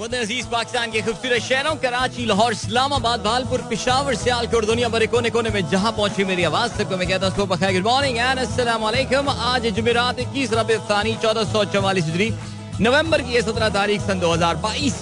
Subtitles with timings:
[0.00, 5.50] अज़ीज़ पाकिस्तान के खूबसूरत शहरों, कराची, लाहौर, इस्लामाबाद, भालपुर, पिशावर, सियालकोट, दुनिया भरे कोने कोने
[5.50, 8.38] में जहाँ पहुँची मेरी आवाज़, सबको मैं कहता हूँ गुड मॉर्निंग एंड
[8.80, 12.08] वालेकुम आज जुमेरात इक्कीस रबी थानी, चौदह सौ चौवालीस
[12.80, 14.96] नवंबर की सत्रह तारीख सन दो हज़ार बाईस।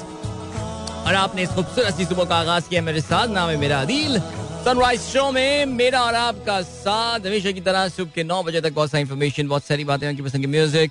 [1.07, 4.19] और आपने इस खूबसूरत सी सुबह का आगाज़ किया मेरे साथ, नाम है मेरा अदील।
[4.67, 8.75] सनराइज शो में मेरा और आपका साथ, हमेशा की तरह सुबह के नौ बजे तक
[8.75, 10.91] बहुत सारी इन्फॉर्मेशन बहुत सारी बातें, उनकी पसंद की म्यूज़िक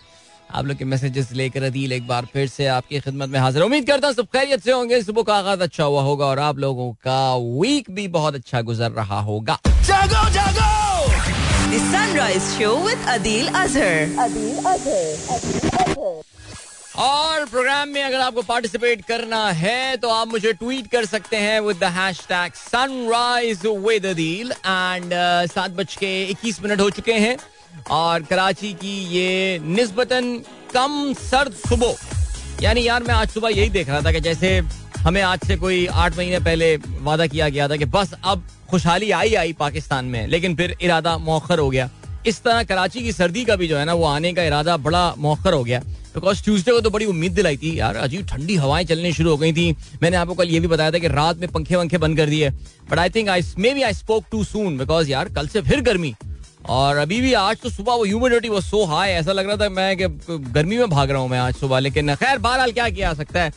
[0.51, 3.87] आप लोग के मैसेजेस लेकर अदील एक बार फिर से आपकी खिदमत में हाजिर उम्मीद
[3.87, 6.91] करता हूँ सब खैरियत से होंगे। सुबह का आगाज़ अच्छा हुआ होगा और आप लोगों
[7.05, 10.69] का वीक भी बहुत अच्छा गुजर रहा होगा। जागो जागो!
[11.71, 13.97] The Sunrise Show with Adil Azhar.
[16.99, 21.59] और प्रोग्राम में अगर आपको पार्टिसिपेट करना है तो आप मुझे ट्वीट कर सकते हैं
[21.61, 25.13] with the hashtag sunrise with Adeel and
[25.51, 27.37] सात बज के इक्कीस मिनट हो चुके हैं।
[27.91, 30.35] और कराची की ये निस्बतन
[30.73, 31.95] कम सर्द सुबह।
[32.63, 34.57] यानी यार, मैं आज सुबह यही देख रहा था कि जैसे
[34.97, 39.11] हमें आज से कोई आठ महीने पहले वादा किया गया था कि बस अब खुशहाली
[39.11, 41.89] आई आई पाकिस्तान में, लेकिन फिर इरादा मौखर हो गया।
[42.27, 45.13] इस तरह कराची की सर्दी का भी जो है ना, वो आने का इरादा बड़ा
[45.17, 45.79] मौखर हो गया।
[46.15, 49.37] बिकॉज़ ट्यूसडे को तो बड़ी उम्मीद दिलाई थी, यार, अजीब ठंडी हवाएँ चलनी शुरू हो
[49.37, 52.17] गई थी। मैंने आपको कल ये भी बताया था कि रात में पंखे वंखे बंद
[52.17, 52.49] कर दिए।
[52.91, 55.81] But I think I may be I spoke too soon because यार, कल से फिर
[55.81, 56.13] गर्मी।
[56.69, 59.69] और अभी भी आज तो सुबह वो ह्यूमिडिटी वो सो हाई ऐसा लग रहा था
[59.69, 63.13] मैं कि गर्मी में भाग रहा हूँ मैं आज सुबह, लेकिन खैर बहरहाल क्या किया
[63.13, 63.51] सकता है।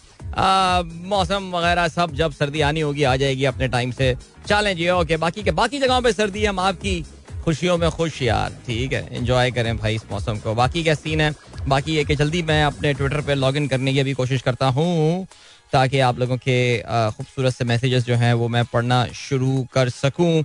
[1.09, 4.15] मौसम वगैरह सब, जब सर्दी आनी होगी, आ जाएगी अपने टाइम से।
[4.47, 7.03] चलें जी ओके बाकी के, बाकी जगहों पे सर्दी है, हम आपकी
[7.45, 11.21] खुशियों में खुश यार। ठीक है एंजॉय करें भाई इस मौसम को। बाकी क्या सीन
[11.21, 11.35] है?
[11.69, 15.27] बाकी ये कि जल्दी मैं अपने ट्विटर पे लॉगिन करने की भी कोशिश करता हूँ,
[15.73, 20.43] ताकि आप लोगों के खूबसूरत से मैसेजेस जो हैं, वो मैं पढ़ना शुरू कर सकूँ।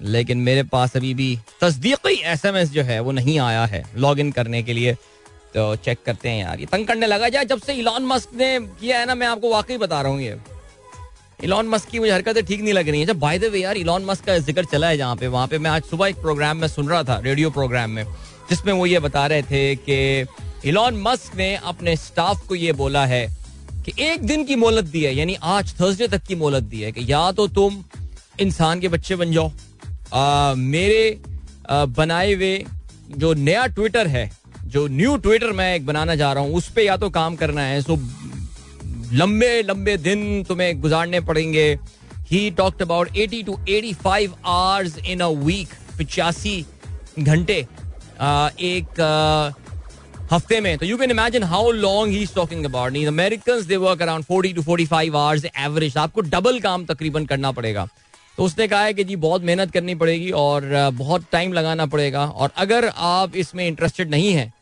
[0.00, 3.84] लेकिन मेरे पास अभी भी तस्दीकी एस एम एस जो है, वो नहीं आया है।
[3.96, 4.94] लॉग इन करने के लिए
[5.54, 8.58] तो चेक करते हैं यार। ये तंग करने लगा जाए जब से इलॉन मस्क ने
[8.60, 10.38] किया है ना, मैं आपको वाकई बता रहा हूँ ये।
[11.40, 13.76] इलॉन मस्क की मुझे हरकतें ठीक नहीं लग रही है। जब बाय द वे यार
[13.76, 16.56] इलॉन मस्क का ज़िक्र चला है जहाँ पे। वहाँ पे मैं आज सुबह एक प्रोग्राम
[16.56, 18.04] में सुन रहा था रेडियो प्रोग्राम में,
[18.50, 23.04] जिसमें वो ये बता रहे थे कि इलॉन मस्क ने अपने स्टाफ को ये बोला
[23.06, 23.26] है
[23.84, 26.92] कि एक दिन की मोहलत दी है, यानी आज थर्सडे तक की मोहलत दी है
[26.92, 27.82] कि या तो तुम
[28.40, 29.50] इंसान के बच्चे बन जाओ
[30.12, 31.20] मेरे
[31.70, 32.64] बनाए हुए
[33.10, 34.30] जो नया ट्विटर है,
[34.64, 37.62] जो न्यू ट्विटर मैं एक बनाना जा रहा हूँ, उस पर या तो काम करना
[37.62, 37.98] है। सो
[39.12, 41.68] लंबे लंबे दिन तुम्हें गुजारने पड़ेंगे।
[42.30, 46.64] He talked about eighty to 85 hours in a week पिचासी
[47.18, 47.54] घंटे
[48.62, 49.00] एक
[50.32, 54.02] हफ़्ते में। तो you can imagine how long he talking about in American they work
[54.02, 57.88] around 40 to 45 hours average आपको डबल काम तकरीबन करना पड़ेगा।
[58.38, 62.24] तो उसने कहा है कि जी, बहुत मेहनत करनी पड़ेगी और बहुत टाइम लगाना पड़ेगा।
[62.26, 64.52] और अगर आप इसमें इंटरेस्टेड नहीं हैं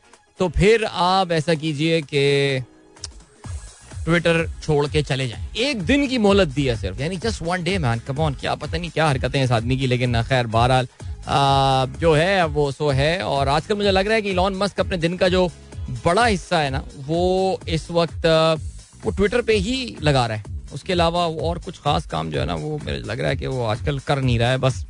[0.40, 2.62] तो फिर आप ऐसा कीजिए कि
[4.04, 7.64] ट्विटर छोड़ के चले जाएँ। एक दिन की मोहलत दी है सिर्फ़। यानी just one
[7.64, 10.46] day man come on क्या पता नहीं क्या हरकतें हैं इस आदमी की, लेकिन खैर,
[10.46, 10.88] बहरहाल
[12.00, 14.96] जो है, वो सो है। और आजकल मुझे लग रहा है कि इलॉन मस्क अपने
[14.96, 15.46] दिन का जो
[16.04, 18.26] बड़ा हिस्सा है ना, वो इस वक्त
[19.04, 22.46] वो ट्विटर पे ही लगा रहा है। उसके अलावा और कुछ खास काम जो है
[22.46, 24.84] ना, वो मेरे लग रहा है कि वो आजकल कर नहीं रहा है, बस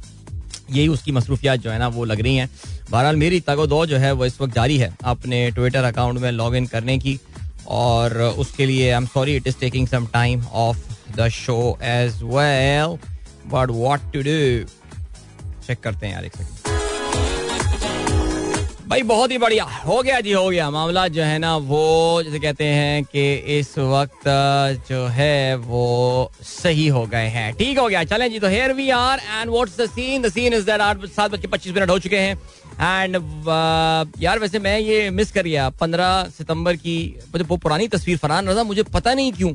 [0.70, 2.48] यही उसकी मसरूफियात जो है ना, वो लग रही हैं।
[2.90, 6.56] बहरहाल मेरी तगोदो जो है, वो इस वक्त जारी है अपने ट्विटर अकाउंट में लॉग
[6.56, 7.18] इन करने की
[7.68, 10.78] और उसके लिए I am sorry it is taking some time of
[11.16, 12.98] the show as well
[13.52, 14.38] but what to do
[15.66, 16.65] check करते हैं यार एक सेकंड
[18.88, 22.38] भाई बहुत ही बढ़िया। हो गया जी हो गया। मामला जो है ना वो जैसे
[22.40, 24.28] कहते हैं कि इस वक्त
[24.88, 28.88] जो है वो सही हो गए हैं। ठीक हो गया। चलें जी तो here we
[28.90, 31.90] are and what's the scene the scene is that आठ सात बज के पच्चीस मिनट
[31.90, 36.98] हो चुके हैं। एंड uh, यार वैसे मैं ये मिस कर गया। पंद्रह सितंबर की
[37.32, 39.52] मुझे वो पुरानी तस्वीर फरहान रजा मुझे पता नहीं क्यों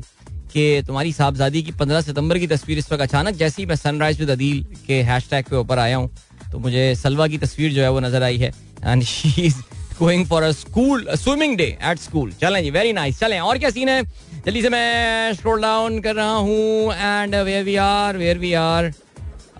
[0.52, 4.20] कि तुम्हारी साहबजादी की पंद्रह सितंबर की तस्वीर इस वक्त अचानक जैसे ही मैं सनराइज
[4.20, 6.10] विद अदील के हैश पे ऊपर आया हूँ
[6.52, 8.52] तो मुझे सलवा की तस्वीर जो है वो नज़र आई है।
[8.86, 9.56] And she is
[9.98, 13.70] going for a school swimming day at school चलें जी वेरी नाइस चलें, और क्या
[13.70, 14.02] सीन है?
[14.46, 18.92] जल्दी से मैं स्क्रॉल डाउन कर रहा हूँ and where we are where we are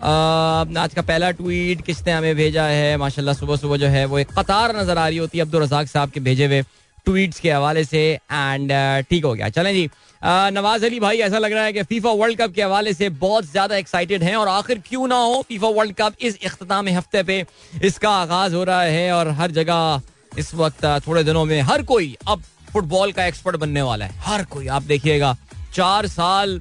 [0.04, 2.96] आज का पहला ट्वीट किसने हमें भेजा है?
[2.96, 5.86] माशाल्लाह सुबह सुबह जो है वो एक कतार नज़र आ रही होती है अब्दुल रजाक
[5.88, 6.62] साहब के भेजे हुए।
[7.06, 8.72] ट्वीट्स के हवाले से एंड
[9.10, 9.88] ठीक हो गया। चलें जी।
[10.22, 13.44] नवाज़ अली भाई, ऐसा लग रहा है कि फीफा वर्ल्ड कप के हवाले से बहुत
[13.46, 17.44] ज़्यादा एक्साइटेड हैं और आखिर क्यों ना हो फीफा वर्ल्ड कप इस अख्ताम हफ़्ते पे?
[17.82, 20.00] इसका आगाज़ हो रहा है और हर जगह
[20.38, 24.44] इस वक्त थोड़े दिनों में हर कोई अब फुटबॉल का एक्सपर्ट बनने वाला है। हर
[24.44, 25.36] कोई, आप देखिएगा,
[25.74, 26.60] चार साल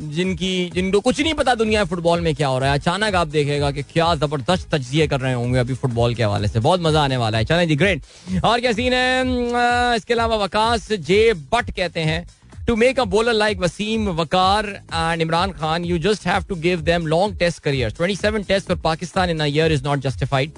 [0.00, 3.28] जिनकी जिनको कुछ नहीं पता दुनिया में फुटबॉल में क्या हो रहा है अचानक आप
[3.28, 7.02] देखेगा कि क्या ज़बरदस्त तजिए कर रहे होंगे अभी फुटबॉल के हवाले से बहुत मज़ा
[7.02, 11.70] आने वाला है चलें जी ग्रेट और क्या सीन है इसके अलावा वकास जे बट
[11.76, 12.24] कहते हैं
[12.68, 16.84] to make a bowler like Wasim, Wakar, and Imran Khan, you just have to give
[16.84, 17.92] them long test careers.
[17.92, 20.50] 27 tests for Pakistan in a year is not justified.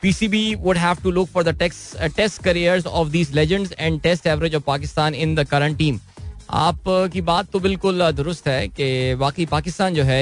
[0.00, 4.00] PCB would have to look for the text, uh, test careers of these legends and
[4.00, 6.00] test average of Pakistan in the current team.
[6.56, 10.20] आप की बात तो बिल्कुल दुरुस्त है कि वाकई पाकिस्तान जो है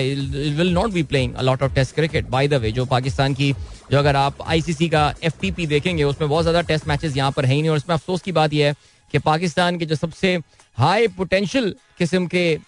[0.57, 2.29] will not be playing a lot of test cricket.
[2.31, 3.53] By the way जो पाकिस्तान की,
[3.91, 7.55] जो अगर आप आईसीसी का एफटीपी देखेंगे, उसमें बहुत ज़्यादा टेस्ट मैचेस यहाँ पर है
[7.55, 8.75] ही नहीं। और उसमें अफसोस की बात यह है
[9.13, 10.35] कि पाकिस्तान के जो सबसे
[10.79, 12.59] हाई पोटेंशियल किस्म के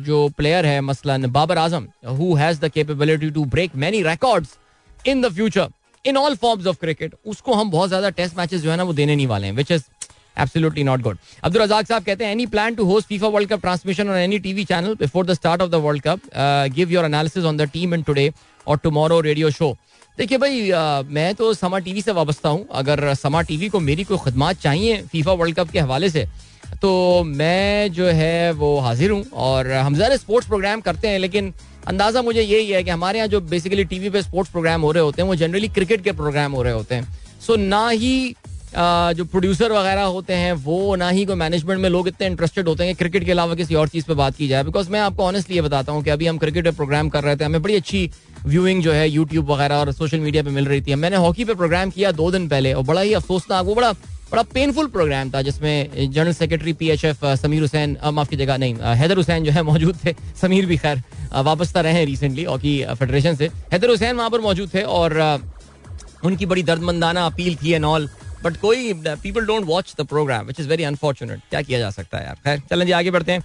[0.00, 4.56] जो प्लेयर है, मसलन Babar Azam who has the capability to break many records
[5.06, 5.68] in the future
[6.04, 8.92] in all forms of cricket उसको हम बहुत ज़्यादा टेस्ट मैचेस जो है ना, वो
[8.92, 9.82] देने नहीं वाले हैं which is
[10.38, 13.60] absolutely not good Abdul Razzaq साहब कहते हैं any plan to host FIFA world cup
[13.60, 16.20] transmission on any TV channel before the start of the world cup
[16.74, 18.30] give your analysis on the team in today
[18.66, 19.76] और tomorrow radio show
[20.18, 24.04] देखिए भाई आ, मैं तो समा TV से वाबस्ता हूँ। अगर समा टीवी को मेरी
[24.04, 26.26] कोई खदमात चाहिए फीफा वर्ल्ड कप के हवाले से
[26.82, 31.52] तो मैं जो है वो हाजिर हूँ। और हम ज़्यादा स्पोर्ट्स प्रोग्राम करते हैं लेकिन
[31.86, 35.02] अंदाज़ा मुझे यही है कि हमारे यहाँ जो बेसिकली टीवी पे स्पोर्ट्स प्रोग्राम हो रहे
[35.02, 38.34] होते हैं वो जनरली क्रिकेट के प्रोग्राम हो रहे होते हैं। सो ना ही
[38.72, 42.84] जो प्रोड्यूसर वगैरह होते हैं, वो ना ही कोई मैनेजमेंट में लोग इतने इंटरेस्टेड होते
[42.84, 45.24] हैं कि क्रिकेट के अलावा किसी और चीज़ पे बात की जाए। बिकॉज़ मैं आपको
[45.24, 47.76] ऑनेस्टली ये बताता हूँ कि अभी हम क्रिकेट पे प्रोग्राम कर रहे थे, हमें बड़ी
[47.76, 48.10] अच्छी
[48.46, 51.54] व्यूइंग जो है यूट्यूब वगैरह और सोशल मीडिया पे मिल रही थी। मैंने हॉकी पे
[51.54, 53.92] प्रोग्राम किया दो दिन पहले और बड़ा ही अफसोसनाक, वो बड़ा
[54.30, 58.56] बड़ा पेनफुल प्रोग्राम था, जिसमें general secretary P H F Sameer Hussain माफ़ की जगह
[58.58, 61.02] नहीं हैदर हुसैन जो है मौजूद थे। समीर भी खैर
[61.34, 65.16] वापसता रहे हैं रिसेंटली हॉकी फेडरेशन से। हैदर हुसैन वहाँ पर मौजूद थे और
[66.24, 68.08] उनकी बड़ी दर्दमंदाना अपील थी एंड ऑल
[68.44, 72.18] बट कोई people don't watch the program which is very unfortunate क्या किया जा सकता
[72.18, 72.34] है यार?
[72.44, 73.44] खैर, चलें जी, आगे बढ़ते हैं।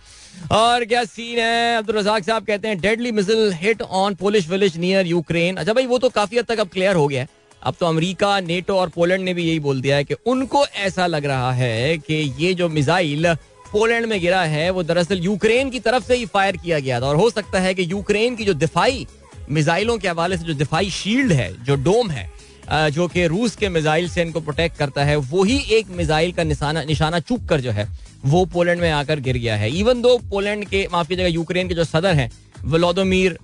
[0.51, 1.77] और क्या सीन है?
[1.77, 5.85] अब्दुल रजाक साहब कहते हैं deadly missile hit on Polish village near Ukraine अच्छा भाई,
[5.85, 7.27] वो तो काफ़ी हद तक अब क्लियर हो गया है।
[7.63, 11.07] अब तो अमेरिका नेटो और पोलैंड ने भी यही बोल दिया है कि उनको ऐसा
[11.07, 13.33] लग रहा है कि ये जो मिसाइल
[13.71, 17.05] पोलैंड में गिरा है, वो दरअसल यूक्रेन की तरफ़ से ही फायर किया गया था।
[17.05, 19.05] और हो सकता है कि यूक्रेन की जो दिफाई
[19.51, 22.31] मिसाइलों के हवाले से जो दिफाई शील्ड है, जो डोम है
[22.71, 26.83] जो कि रूस के मिसाइल से इनको प्रोटेक्ट करता है वही एक मिसाइल का निशाना
[26.83, 27.87] निशाना चूक कर जो है
[28.25, 31.75] वो पोलैंड में आकर गिर गया है। इवन दो पोलैंड के माफ़ जगह यूक्रेन के
[31.75, 32.29] जो सदर हैं
[32.65, 33.37] वलोदोमीर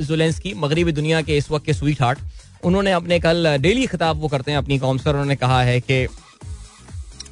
[0.00, 2.18] जुलेंस्की मगरबी दुनिया के इस वक्त के स्वीट हार्ट
[2.64, 6.06] उन्होंने अपने कल डेली खिताब वो करते हैं अपनी कौम से उन्होंने कहा है कि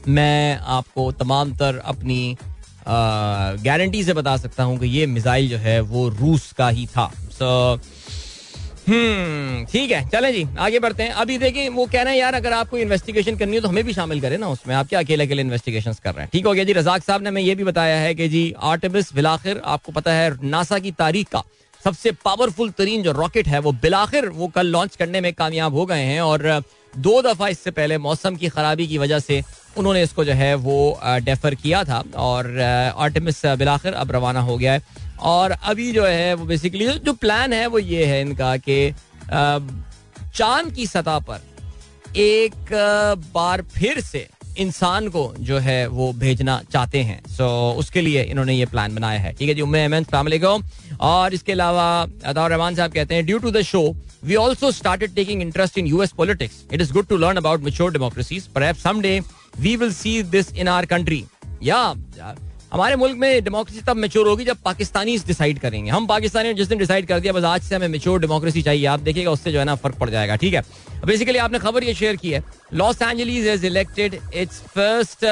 [0.09, 2.37] मैं आपको तमाम तर अपनी
[2.89, 7.07] गारंटी से बता सकता हूँ कि ये मिसाइल जो है वो रूस का ही था।
[7.33, 7.83] सो so,
[8.87, 12.35] हम्म ठीक है, चलें जी, आगे बढ़ते हैं। अभी देखिए वो कह रहे हैं, यार,
[12.35, 15.25] अगर आपको इन्वेस्टिगेशन करनी हो तो हमें भी शामिल करें ना उसमें। आप क्या अकेले
[15.25, 16.31] अकेले इन्वेस्टिगेशन कर रहे हैं?
[16.33, 19.13] ठीक हो गया जी, रजाक साहब ने हमें ये भी बताया है कि जी आर्टिमिस
[19.15, 21.43] बिलाखिर, आपको पता है नासा की तारीख का
[21.83, 25.87] सबसे पावरफुल तरीन जो रॉकेट है, वो बिलाखिर, वो कल लॉन्च करने में कामयाब हो
[25.87, 26.63] गए हैं और
[26.97, 29.43] दो दफ़ा इससे पहले मौसम की खराबी की वजह से
[29.79, 30.77] उन्होंने इसको जो है वो
[31.23, 34.83] डेफर किया था और आर्टिमिस बिलाखिर अब रवाना हो गया है।
[35.21, 38.95] और अभी जो है वो बेसिकली जो प्लान है वो ये है इनका कि
[39.31, 41.41] चाँद की सतह पर
[42.17, 42.55] एक
[43.35, 44.29] बार फिर से
[44.59, 48.95] इंसान को जो है वो भेजना चाहते हैं। सो so, उसके लिए इन्होंने ये प्लान
[48.95, 50.65] बनाया है। ठीक है जी उम्मीद
[51.01, 55.15] और इसके अलावा अताउर रहमान साहब कहते हैं due to the show we also started
[55.15, 59.01] taking interest in US politics it is good to learn about mature democracies पर some
[59.61, 61.25] we will see this in our country
[61.63, 61.95] या
[62.73, 66.79] हमारे मुल्क में डेमोक्रेसी तब मेच्योर होगी जब पाकिस्तानी डिसाइड करेंगे। हम पाकिस्तानी जिस दिन
[66.79, 69.65] डिसाइड कर दिया, बस आज से हमें मेच्योर डेमोक्रेसी चाहिए। आप देखिएगा उससे जो है
[69.65, 70.63] ना फ़र्क पड़ जाएगा, ठीक है?
[71.07, 72.43] बेसिकली आपने खबर ये शेयर की है।
[72.75, 75.25] Los Angeles is elected it's first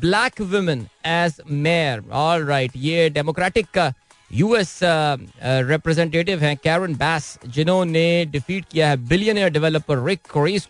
[0.00, 3.92] black women as mayor all right ये डेमोक्रेटिक
[4.30, 10.20] यूएस रिप्रेजेंटेटिव हैं कैरन बैस जिन्होंने डिफीट किया है बिलियनियर डेवलपर रिक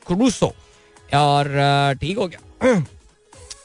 [0.06, 0.54] क्रूसो
[1.16, 1.52] और
[2.00, 2.76] ठीक हो गया।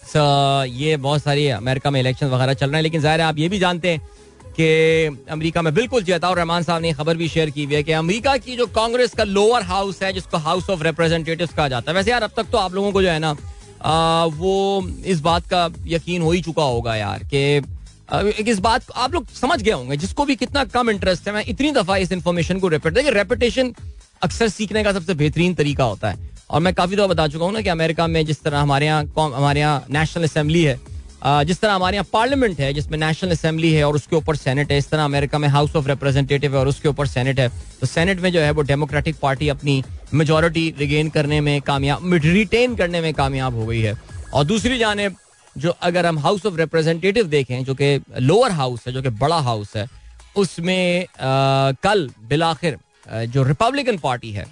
[0.07, 3.49] ये बहुत सारी अमेरिका में इलेक्शन वगैरह चल रहे हैं, लेकिन ज़ाहिर है आप ये
[3.49, 4.01] भी जानते हैं
[4.57, 7.91] कि अमेरिका में बिल्कुल जताउर रहमान साहब ने खबर भी शेयर की हुई है कि
[7.93, 11.95] अमेरिका की जो कांग्रेस का लोअर हाउस है, जिसको हाउस ऑफ़ रिप्रेजेंटेटिव कहा जाता है।
[11.97, 13.35] वैसे यार, अब तक तो आप लोगों को जो है ना
[14.35, 19.13] वो इस बात का यकीन हो ही चुका होगा यार कि इस बात को आप
[19.13, 22.59] लोग समझ गए होंगे, जिसको भी कितना कम इंटरेस्ट है। मैं इतनी दफ़ा इस इंफॉर्मेशन
[22.59, 23.73] को रिपीट देखिए रेपिटेशन
[24.21, 27.53] अक्सर सीखने का सबसे बेहतरीन तरीका होता है। और मैं काफ़ी दफ़ा बता चुका हूँ
[27.53, 30.79] ना कि अमेरिका में जिस तरह हमारे यहाँ हमारे यहाँ नेशनल असेंबली है
[31.45, 34.77] जिस तरह हमारे यहाँ पार्लियामेंट है जिसमें नेशनल असेंबली है और उसके ऊपर सेनेट है
[34.77, 37.47] इस तरह अमेरिका में हाउस ऑफ़ रिप्रेजेंटेटिव है और उसके ऊपर सेनेट है
[37.81, 39.83] तो सेनेट में जो है वो डेमोक्रेटिक पार्टी अपनी
[40.13, 43.95] मेजोरिटी रिगेन करने में कामयाब रिटेन करने में कामयाब हो गई है।
[44.33, 45.15] और दूसरी जानब
[45.55, 49.39] जो अगर हम हाउस ऑफ़ रिप्रेजेंटेटिव देखें जो कि लोअर हाउस है जो कि बड़ा
[49.39, 49.87] हाउस है
[50.37, 54.45] उसमें आ, कल बिलाखिर जो रिपब्लिकन पार्टी है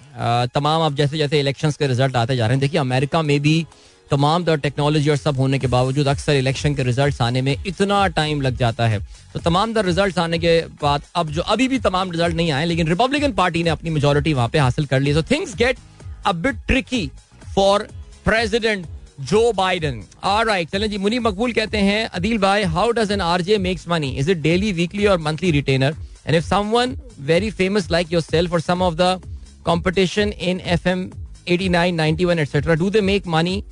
[0.54, 3.66] तमाम अब जैसे जैसे इलेक्शन के रिज़ल्ट आते जा रहे हैं, देखिए अमेरिका में भी
[4.10, 8.06] तमाम दर टेक्नोलॉजी और सब होने के बावजूद अक्सर इलेक्शन के रिज़ल्ट आने में इतना
[8.08, 8.98] टाइम लग जाता है।
[9.32, 12.64] तो तमाम दर रिज़ल्ट आने के बाद अब जो अभी भी तमाम रिज़ल्ट नहीं आए,
[12.66, 15.78] लेकिन रिपब्लिकन पार्टी ने अपनी मेजोरिटी वहाँ पे हासिल कर ली। तो things get
[16.26, 17.10] a bit tricky
[17.54, 17.88] for
[18.24, 18.86] president
[19.22, 23.20] Joe Biden are right चलें जी मुनी मकबूल कहते हैं, अदील भाई how does an
[23.22, 25.96] RJ makes money is it daily weekly और monthly retainer
[26.26, 29.20] and if someone very famous like yourself और some of the
[29.64, 31.12] competition in FM
[31.46, 32.76] 89, 91, etc.
[32.76, 33.64] Do they make money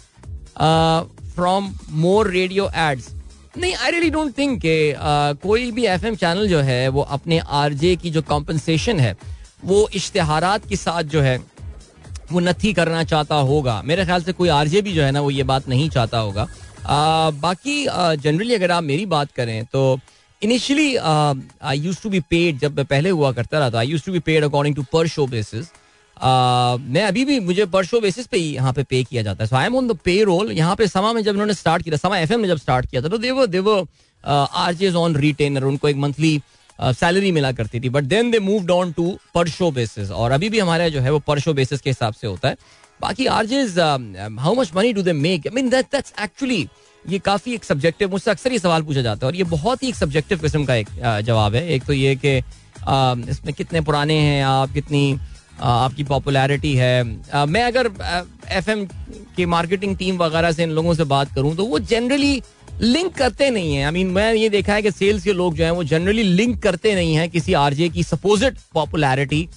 [0.56, 3.10] uh, from more radio ads?
[3.58, 4.76] नहीं I really don't think के
[5.42, 9.14] कोई भी F M channel जो है वो अपने RJ की जो कॉम्पनसेशन है
[9.64, 11.36] वो इश्तहारात के साथ जो है
[12.32, 15.30] वो नथी करना चाहता होगा मेरे ख्याल से कोई आरजे भी जो है ना वो
[15.30, 17.84] ये बात नहीं चाहता होगा uh, बाकी
[18.22, 19.84] जनरली uh, अगर आप मेरी बात करें तो
[20.42, 24.04] initially I used to be paid जब मैं पहले हुआ करता रहा था I used
[24.06, 25.66] to be paid according to per show basis
[26.16, 29.48] मैं अभी भी मुझे पर शो बेसिस पे ही यहाँ पे पे किया जाता है।
[29.48, 32.18] So I am on the payroll यहाँ पे समा में जब उन्होंने स्टार्ट किया समा
[32.18, 33.86] एफ़ ने जब स्टार्ट किया था तो they were they were
[34.24, 36.40] are on retainer उनको एक मंथली
[36.80, 40.30] सैलरी uh, मिला करती थी। But then they move on to per show basis और
[40.32, 42.56] अभी भी हमारे जो है वो पर शो बेसिस के हिसाब से होता है।
[43.00, 43.60] बाकी R J
[44.40, 46.66] how much money do they make I mean that's actually
[47.04, 49.88] ये काफ़ी एक सब्जेक्टिव मुझसे अक्सर ये सवाल पूछा जाता है और ये बहुत ही
[49.88, 50.88] एक सब्जेक्टिव किस्म का एक
[51.24, 52.36] जवाब है। एक तो ये कि
[53.30, 55.18] इसमें कितने पुराने हैं आप, कितनी
[55.60, 57.02] आपकी पॉपुलैरिटी है।
[57.46, 57.90] मैं अगर
[58.50, 58.84] एफ़ एम
[59.36, 62.42] की मार्केटिंग टीम वगैरह से इन लोगों से बात करूँ तो वो जनरली
[62.80, 65.64] लिंक करते नहीं है। आई मीन मैं ये देखा है कि सेल्स के लोग जो
[65.64, 69.48] हैं, वो जनरली लिंक करते नहीं है किसी आरजे की सपोजिट पॉपुलैरिटी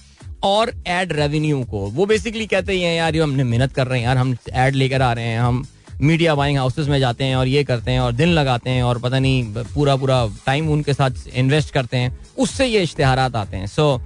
[0.44, 4.06] और एड रेवेन्यू को। वो बेसिकली कहते हैं, यार, ये हमने मेहनत कर रहे हैं,
[4.06, 5.66] यार, हम एड लेकर आ रहे हैं, हम
[6.00, 8.98] मीडिया बाइंग हाउसेस में जाते हैं और ये करते हैं और दिन लगाते हैं और
[8.98, 13.66] पता नहीं पूरा पूरा टाइम उनके साथ इन्वेस्ट करते हैं। उससे ये इश्तेहार आते हैं।
[13.66, 14.00] So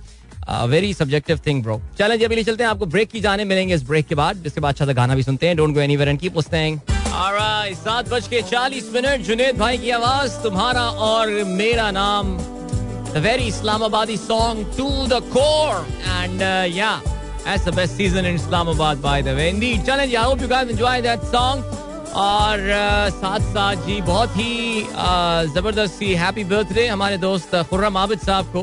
[0.69, 3.83] very subjective thing bro चलें जी, अभी चलते हैं। आपको ब्रेक की जाने मिलेंगे इस
[3.83, 6.19] ब्रेक के बाद, जिसके बाद अच्छा सा गाना भी सुनते हैं। Don't go anywhere and
[6.21, 6.79] keep listening
[7.77, 12.37] सात बज के चालीस मिनट। जुनेद भाई की आवाज़, तुम्हारा और मेरा नाम।
[13.13, 16.43] The very Islamabadi song to the core and
[16.75, 17.01] या
[17.45, 19.51] That's the best season in Islamabad, by the way.
[19.51, 19.85] Indeed.
[19.85, 21.63] Ji, I hope you guys enjoy that song.
[22.13, 22.59] और
[23.15, 24.83] साथ साथ जी बहुत ही
[25.55, 28.63] ज़बरदस्त सी हैप्पी बर्थडे हमारे दोस्त खुर्रम आबिद साहब को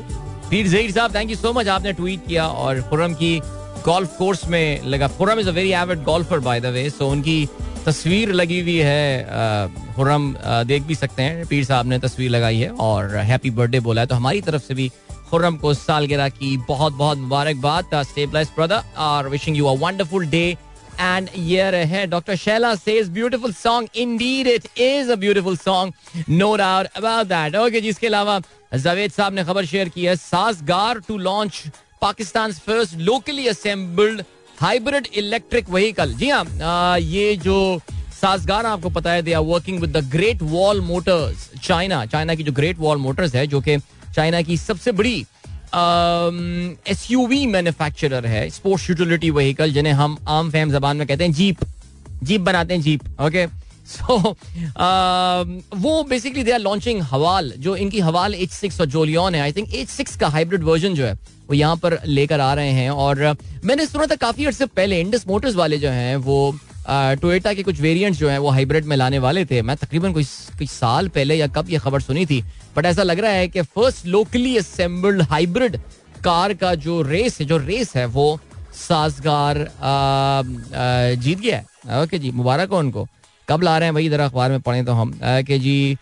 [0.50, 3.40] पीर जहीर साहब थैंक यू सो मच आपने ट्वीट किया और खुर्रम की
[3.86, 7.38] गोल्फ कोर्स में लगा Khurram is a very avid golfer by the way so उनकी
[7.86, 10.34] तस्वीर लगी हुई है खुर्रम
[10.68, 14.08] देख भी सकते हैं पीर साहब ने तस्वीर लगाई है और हैप्पी बर्थडे बोला है
[14.08, 14.92] तो हमारी तरफ़ से भी
[15.30, 17.90] खुर्रम को सालगिरह की बहुत बहुत मुबारकबाद
[18.56, 20.46] brother are wishing you a wonderful day
[21.00, 26.56] and year है doctor Shaila says beautiful song indeed it is a beautiful song no
[26.56, 28.40] doubt about that okay जिसके अलावा
[28.76, 31.64] जावेद साहब ने खबर शेयर की है Sazgar to launch
[32.02, 34.24] Pakistan first locally assembled
[34.62, 37.58] hybrid electric vehicle जी हाँ ये जो
[38.22, 42.44] सासगार आपको पता है they are working with the Great Wall Motors China China की
[42.44, 43.78] जो ग्रेट वॉल मोटर्स है, जो कि
[44.18, 45.16] चाइना की सबसे बड़ी
[46.92, 51.24] एस यू वी मैन्युफैक्चरर है स्पोर्ट्स यूटिलिटी व्हीकल जिन्हें हम आम फैम जबान में कहते
[51.24, 51.66] हैं जीप
[52.24, 53.46] जीप बनाते हैं जीप ओके
[53.88, 54.18] सो
[55.78, 59.52] वो basically they are launching Haval जो इनकी हवाल एच सिक्स और जोलियन है। आई
[59.52, 62.90] थिंक एच सिक्स का हाइब्रिड वर्जन जो है, वो यहाँ पर लेकर आ रहे हैं।
[62.90, 66.58] और, मैंने सुना था काफ़ी अर्से पहले इंडस मोटर्स वाले जो हैं, वो
[66.88, 70.24] टोयोटा के कुछ वेरिएंट्स जो हैं, वो हाइब्रिड में लाने वाले थे। मैं तकरीबन कोई
[70.58, 72.44] कोई साल पहले या कब ये खबर सुनी थी
[72.78, 75.78] बट ऐसा लग रहा है कि first locally assembled hybrid
[76.24, 78.40] car का जो रेस है, जो रेस है, वो
[78.78, 79.68] साजगार
[81.18, 83.08] जीत गया है। ओके जी, मुबारक हो उनको।
[83.48, 85.98] कब ला रहे हैं भाई इधर अखबार में पढ़े तो हम। कि जी।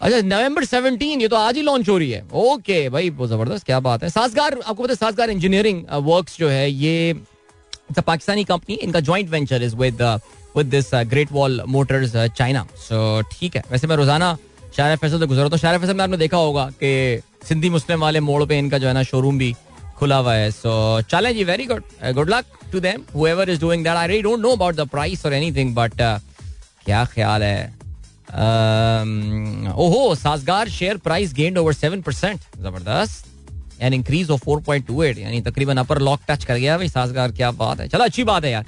[0.00, 3.64] अच्छा नवंबर 17 ये तो आज ही लॉन्च हो रही है। ओके भाई बहुत ज़बरदस्त,
[3.66, 7.14] क्या बात है। साजगार, आपको पता है साजगार इंजीनियरिंग वर्क्स जो है, ये
[7.88, 8.78] It's a Pakistani company.
[8.82, 9.28] इनका joint
[10.00, 10.18] uh,
[10.54, 12.66] with this uh, Great Wall Motors uh, China.
[12.76, 13.62] So ठीक है.
[13.70, 14.36] वैसे मैं रोज़ाना
[14.76, 18.20] शायर फैसल से गुजरा तो शायर फैसल में आपने देखा होगा कि सिंधी मुस्लिम वाले
[18.20, 19.54] मोड़ पे इनका जो है ना शोरूम भी
[19.98, 20.50] खुला हुआ है.
[20.50, 21.82] सो चलें जी very good
[22.14, 25.24] good luck to them whoever is doing that I really don't know about the price
[25.26, 25.94] और एनीथिंग बट
[26.84, 27.74] क्या ख्याल है?
[29.76, 33.24] ओहो Sazgar share price gained over seven percent ज़बरदस्त.
[33.80, 36.88] An increase of four point two eight यानी तकरीबन अपर lock touch कर गया भाई,
[36.88, 38.64] साजगार, क्या बात है। चलो, अच्छी बात है यार।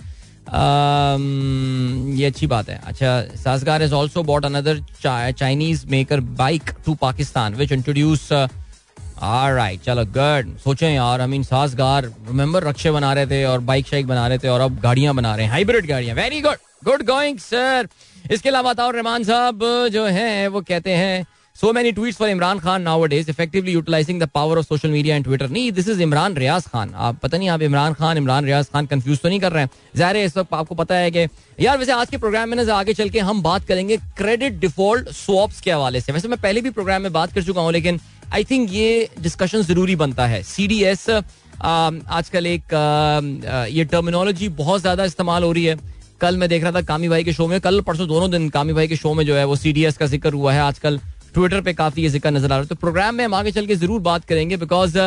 [2.18, 7.54] ये अच्छी बात है। अच्छा Sazgar is also bought another Chinese maker bike to Pakistan
[7.54, 13.44] which introduce right चलो गुड सोचें यार आई मीन साजगार रिमेंबर रक्षे बना रहे थे
[13.44, 16.40] और बाइक शाइक बना रहे थे और अब गाड़ियाँ बना रहे हैं। हाइब्रिड गाड़ियाँ। Very
[16.40, 17.88] good good going sir
[18.32, 19.60] इसके अलावा ताउर रहमान साहब
[19.92, 21.26] जो हैं, वो कहते हैं
[21.58, 25.24] so many tweet for Imran Khan nowadays effectively utilising the power of social media and
[25.24, 28.66] Twitter नहीं दिस इज़ इमरान रियाज खान आप पता नहीं आप इमरान खान इमरान रियाज
[28.72, 29.70] खान कंफ्यूज तो नहीं कर रहे हैं?
[29.96, 31.26] ज़ाहिर है इस वक्त आपको पता है कि
[31.60, 35.60] यार वैसे आज के प्रोग्राम में आगे चल के हम बात करेंगे क्रेडिट डिफ़ॉल्ट स्वॉप्स
[35.60, 38.00] के हवाले से। वैसे मैं पहले भी प्रोग्राम में बात कर चुका हूँ लेकिन
[38.32, 44.48] आई थिंक ये डिस्कशन ज़रूरी बनता है। सी डी एस आजकल एक आ, ये टर्मिनोलॉजी
[44.56, 45.76] बहुत ज़्यादा इस्तेमाल हो रही है।
[46.20, 48.72] कल मैं देख रहा था कामी भाई के शो में कल परसों दोनों दिन कामी
[48.72, 51.00] भाई के शो में जो है वो सी डी एस का ज़िक्र हुआ है। आजकल
[51.38, 53.66] ट्विटर पे काफ़ी ये ज़िक्र नज़र आ रहा है। तो प्रोग्राम में हम आगे चल
[53.66, 54.98] के ज़रूर बात करेंगे बिकॉज़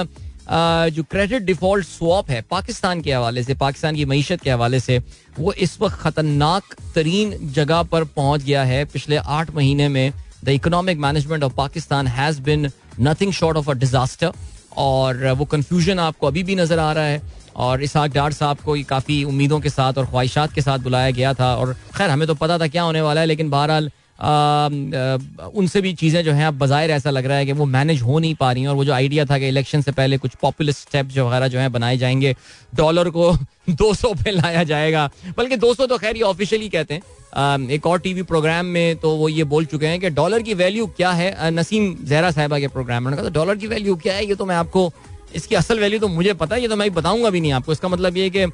[0.92, 4.98] जो क्रेडिट डिफ़ॉल्ट स्वॉप है पाकिस्तान के हवाले से, पाकिस्तान की मीशत के हवाले से,
[5.40, 10.50] वो इस वक्त खतरनाक तरीन जगह पर पहुँच गया है। पिछले आठ महीने में the
[10.50, 12.70] economic management of Pakistan has been
[13.00, 14.32] nothing short of a disaster
[14.80, 17.22] और वो कन्फ्यूज़न आपको अभी भी नज़र आ रहा है
[17.58, 21.34] और इसहाक डार साहब को काफ़ी उम्मीदों के साथ और ख्वाहिशात के साथ बुलाया गया
[21.34, 25.94] था और खैर, हमें तो पता था क्या होने वाला है, लेकिन बहरहाल उनसे भी
[25.94, 28.52] चीज़ें जो हैं, अब बाज़ाहिर ऐसा लग रहा है कि वो मैनेज हो नहीं पा
[28.52, 31.28] रही हैं और वो जो आइडिया था कि इलेक्शन से पहले कुछ पॉपुलर स्टेप जो
[31.28, 32.36] वगैरह जो है बनाए जाएँगे
[32.76, 33.32] डॉलर को
[33.72, 38.22] 200 पे लाया जाएगा। बल्कि 200 तो खैर ये ऑफिशियली कहते हैं। एक और टीवी
[38.24, 41.52] प्रोग्राम में तो वो ये बोल चुके हैं कि डॉलर की वैल्यू क्या है?
[41.52, 44.26] नसीम जहरा साहिबा के प्रोग्राम में डॉलर की वैल्यू क्या है?
[44.26, 44.92] ये तो मैं आपको,
[45.36, 47.88] इसकी असल वैल्यू तो मुझे पता है, ये तो मैं बताऊँगा भी नहीं आपको। इसका
[47.88, 48.46] मतलब ये कि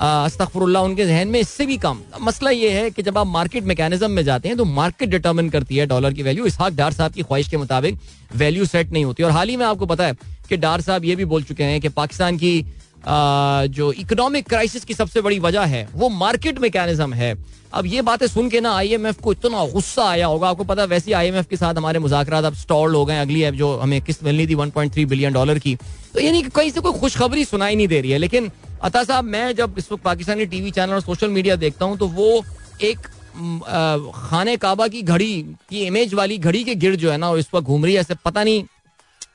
[0.00, 4.10] अस्तफरुल्ला उनके जहन में इससे भी कम। मसला ये है कि जब आप मार्केट मैकेनिज्म
[4.10, 7.22] में जाते हैं तो मार्केट डिटर्मिन करती है डॉलर की वैल्यू। इसहाक डार साहब की
[7.22, 7.98] ख्वाहिश के मुताबिक
[8.34, 10.14] वैल्यू सेट नहीं होती। और हाल ही में आपको पता है
[10.48, 12.64] कि डार साहब ये भी बोल चुके हैं कि पाकिस्तान की
[13.04, 17.34] जो इकोनॉमिक क्राइसिस की सबसे बड़ी वजह है, वो मार्केट मैकेनिज्म है।
[17.74, 21.12] अब ये बातें सुन के ना आईएमएफ को इतना गुस्सा आया होगा। आपको पता वैसे
[21.12, 24.46] आईएमएफ के साथ हमारे मुजाकर अब स्टॉल हो गए अगली है जो हमें किस्त मिलनी
[24.46, 25.76] थी 1.3 बिलियन डॉलर की।
[26.14, 28.50] तो यानी कहीं से कोई खुशखबरी सुनाई नहीं दे रही है। लेकिन
[28.82, 32.06] अता साहब, मैं जब इस वक्त पाकिस्तानी टीवी चैनल और सोशल मीडिया देखता हूँ तो
[32.08, 32.44] वो
[32.82, 32.98] एक
[34.14, 37.66] खाने काबा की घड़ी, की इमेज वाली घड़ी के गिर जो है ना इस वक्त
[37.66, 38.64] घूम रही है। ऐसे पता नहीं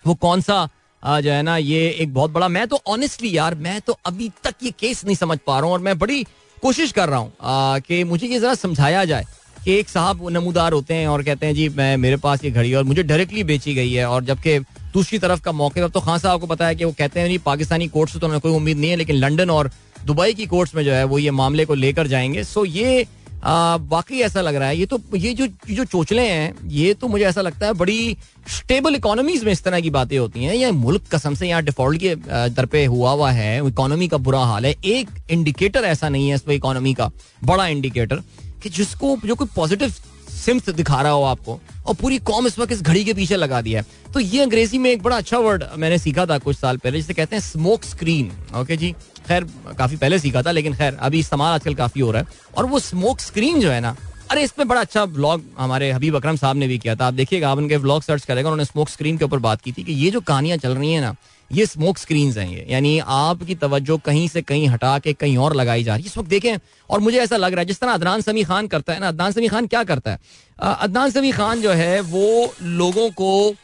[0.07, 0.67] वो कौन सा
[1.03, 4.63] जो है ना, ये एक बहुत बड़ा, मैं तो ऑनेस्टली यार, मैं तो अभी तक
[4.63, 6.23] ये केस नहीं समझ पा रहा हूँ और मैं बड़ी
[6.57, 9.25] कोशिश कर रहा हूँ कि मुझे ये जरा समझाया जाए
[9.63, 12.73] कि एक साहब नमूदार होते हैं और कहते हैं, जी, मैं, मेरे पास ये घड़ी
[12.73, 14.59] और मुझे डायरेक्टली बेची गई है और जबकि
[14.95, 17.27] दूसरी तरफ़ का मौके पर। तो खान साहब को पता है कि वो कहते हैं,
[17.27, 19.71] नहीं, पाकिस्तानी कोर्ट से तो उन्हें कोई उम्मीद नहीं है, लेकिन लंडन और
[20.05, 23.05] दुबई की कोर्ट्स में जो है वो ये मामले को लेकर जाएँगे। सो ये
[23.45, 27.25] वाकई ऐसा लग रहा है। ये तो ये जो जो चोचले हैं, ये तो मुझे
[27.25, 28.15] ऐसा लगता है बड़ी
[28.49, 31.99] स्टेबल इकोनॉमीज में इस तरह की बातें होती हैं। या मुल्क कसम से यहाँ डिफ़ॉल्ट
[32.01, 32.15] के
[32.49, 36.35] दर पे हुआ हुआ है। इकोनॉमी का बुरा हाल है। एक इंडिकेटर ऐसा नहीं है
[36.35, 37.09] इस इकोनॉमी का,
[37.43, 38.23] बड़ा इंडिकेटर
[38.63, 39.93] कि जिसको जो कोई पॉजिटिव
[40.35, 43.61] सिम्स दिखा रहा हो आपको और पूरी कॉम इस वक्त इस घड़ी के पीछे लगा
[43.61, 46.77] दिया है। तो ये अंग्रेज़ी में एक बड़ा अच्छा वर्ड मैंने सीखा था कुछ साल
[46.77, 48.91] पहले, जिसे कहते हैं स्मोक स्क्रीन ओके जी?
[49.27, 49.43] खैर,
[49.77, 52.79] काफ़ी पहले सीखा था, लेकिन खैर, अभी इस्तेमाल आजकल काफ़ी हो रहा है। और वो
[52.79, 53.95] स्मोक स्क्रीन जो है ना,
[54.31, 57.49] अरे इसमें बड़ा अच्छा ब्लॉग हमारे हबीब अकरम साहब ने भी किया था। आप देखिएगा,
[57.49, 60.11] आप उनके ब्लॉग सर्च करेगा, उन्होंने स्मोक स्क्रीन के ऊपर बात की थी कि ये
[60.11, 61.15] जो कहानियाँ चल रही है ना
[61.51, 65.55] ये स्मोक स्क्रीन हैं ये। यानी आपकी तवज्जो कहीं से कहीं हटा के कहीं और
[65.55, 66.57] लगाई जा रही है। इस वक्त देखें,
[66.89, 69.31] और मुझे ऐसा लग रहा है, जिस तरह अदनान समी खान करता है ना, अदनान
[69.31, 70.19] समी खान क्या करता है?
[70.59, 73.55] अदनान समी खान जो है, वो लोगों को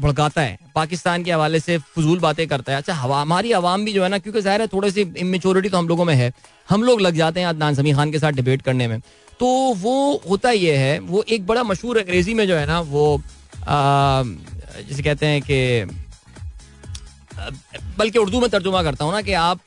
[0.00, 3.92] भड़काता है। पाकिस्तान के हवाले से फजूल बातें करता है। अच्छा हवा, हमारी आवाम भी
[3.92, 6.32] जो है ना, क्योंकि ज़ाहिर है थोड़ी सी इमेच्योरिटी तो हम लोगों में है,
[6.68, 8.98] हम लोग लग जाते हैं अदनान समी खान के साथ डिबेट करने में।
[9.40, 13.20] तो वो होता ये है, वो एक बड़ा मशहूर अंग्रेज़ी में जो है ना, वो
[14.78, 16.03] जिसे कहते हैं कि
[17.98, 19.60] बल्कि उर्दू में तर्जुमा करता हूँ ना कि आप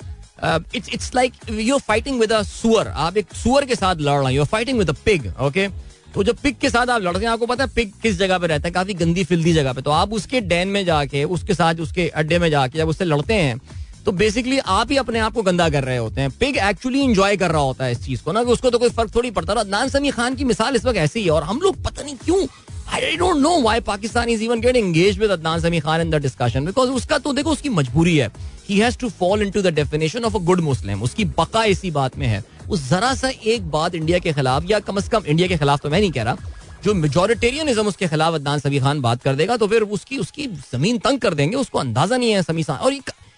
[0.76, 4.26] it's it's like you fighting with a सुअर आप एक सुअर के साथ लड़ रहे
[4.26, 4.32] हैं.
[4.32, 5.68] You fighting with a pig okay
[6.13, 8.48] तो जब पिग के साथ आप लड़ते हैं, आपको पता है पिग किस जगह पे
[8.48, 8.72] रहता है?
[8.74, 12.40] काफ़ी गंदी फिल्दी जगह पे। तो आप उसके डैन में जाके, उसके साथ उसके अड्डे
[12.40, 13.60] में जाके जब उससे लड़ते हैं
[14.06, 17.38] तो बेसिकली आप ही अपने आप को गंदा कर रहे होते हैं। पिग एक्चुअली इंजॉय
[17.38, 19.63] कर रहा होता है इस चीज़ को ना, कि उसको तो कोई फ़र्क थोड़ी पड़ता।
[19.63, 22.16] नान समी खान की मिसाल इस वक्त ऐसी ही है, और हम लोग पता नहीं
[22.16, 22.46] क्यों
[22.88, 26.21] I don't know why Pakistan is even getting engaged with Adnan Sami Khan in the
[26.21, 28.30] discussion because उसका तो देखो उसकी मजबूरी है
[28.69, 32.17] ही has to fall into the definition of a good Muslim उसकी बका इसी बात
[32.17, 35.47] में है उस जरा सा एक बात इंडिया के खिलाफ या कम अज कम इंडिया
[35.47, 36.38] के खिलाफ तो मैं नहीं कह रहा
[36.84, 40.97] जो मेजोरिटेरियनिज्म उसके खिलाफ अदनान समी खान बात कर देगा तो फिर उसकी उसकी ज़मीन
[41.00, 42.93] तंग कर देंगे उसको अंदाज़ा नहीं है समी खान और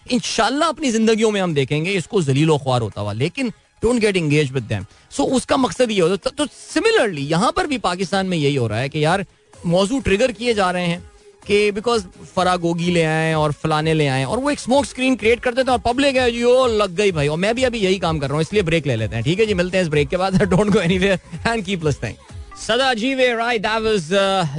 [0.07, 3.51] इनशाला अपनी जिंदगियों में हम देखेंगे इसको जलीलो ख्वार होता हुआ लेकिन
[3.83, 7.77] don't get engage with them so उसका मकसद ये होता तो सिमिलरली यहाँ पर भी
[7.79, 9.25] पाकिस्तान में यही हो रहा है कि यार
[9.65, 11.01] मौजू ट्रिगर किए जा रहे हैं
[11.43, 12.03] कि बिकॉज़
[12.35, 15.63] फरा गोगी ले आए और फलाने ले आए और वो एक स्मोक स्क्रीन क्रिएट करते
[15.63, 18.27] थे और पब्लिक है यो लग गई भाई। और मैं भी अभी यही काम कर
[18.27, 20.17] रहा हूँ, इसलिए ब्रेक ले लेते हैं। ठीक है जी, मिलते हैं इस ब्रेक के
[20.17, 22.13] बाद। Don't go any and keep listening
[22.59, 24.09] Sada ji way right that was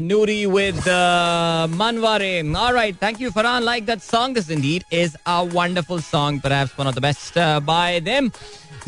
[0.02, 0.78] Noori with
[1.70, 6.40] मनवारे all right thank you Faran like that song this indeed is a wonderful song
[6.40, 8.30] perhaps one of the best by them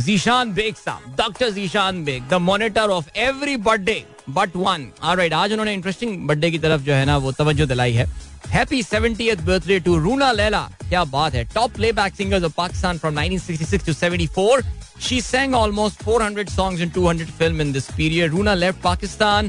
[0.01, 5.53] Zeeshan Baig साहब doctor Zeeshan Baig the monitor of every birthday but one right आज
[5.53, 8.07] उन्होंने interesting birthday की तरफ़ जो है ना वो तवज्जो दिलाई है।
[8.49, 13.21] Happy seventy birthday to Runa Laila क्या बात है। Top playback singers of Pakistan from
[13.21, 14.63] 1966 to 74
[15.05, 18.35] She sang almost 400 songs in 200 film in this period.
[18.35, 19.49] Runa left Pakistan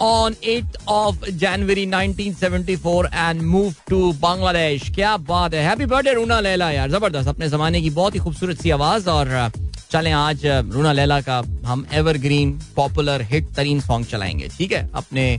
[0.00, 4.94] on 8th of January 1974 and moved to Bangladesh.
[4.94, 5.62] क्या बात है?
[5.68, 9.50] Happy birthday रूना लैला यार। ज़बरदस्त। अपने जमाने की बहुत ही खूबसूरत सी आवाज़ और
[9.90, 14.88] चलें आज रूना लैला का हम एवरग्रीन पॉपुलर हिट तरीन सॉन्ग चलाएँगे। ठीक है?
[14.94, 15.34] अपने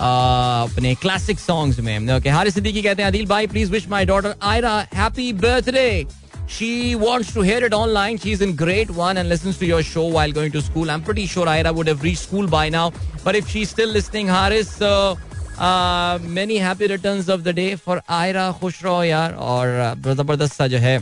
[0.00, 4.34] अपने क्लासिक सॉन्ग्स में। ओके हारिस सिद्दीकी कहते हैं, अदिल भाई please wish my daughter
[4.42, 6.06] Aira happy birthday
[6.49, 8.17] She wants to hear it online.
[8.17, 10.91] She's in grade one and listens to your show while going to school.
[10.91, 12.91] I'm pretty sure Ira would have reached school by now.
[13.23, 15.15] But if she's still listening, Haris, uh,
[15.57, 18.53] uh, many happy returns of the day for Ira.
[18.59, 20.97] खुश रहो यार और जबरदस्त सा जो है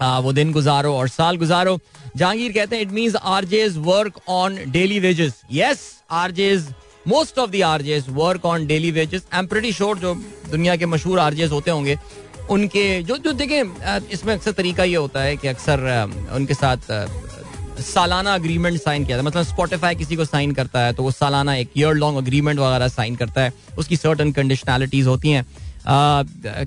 [0.00, 1.78] आ, वो दिन गुजारो और साल गुजारो
[2.16, 5.80] जहांगीर कहते हैं it means RJs work on daily wages yes
[6.20, 6.68] RJs
[7.08, 10.14] most of the RJs work on daily wages I am pretty sure जो
[10.50, 11.96] दुनिया के मशहूर आरजेस होते होंगे
[12.49, 15.79] उनके, जो जो देखें इसमें अक्सर तरीका ये होता है कि अक्सर
[16.35, 16.91] उनके साथ
[17.81, 21.55] सालाना अग्रीमेंट साइन किया था मतलब स्पॉटिफाई किसी को साइन करता है तो वो सालाना
[21.55, 25.45] एक ईयर लॉन्ग अग्रीमेंट वगैरह साइन करता है। उसकी सर्टन कंडीशनैलिटीज होती हैं।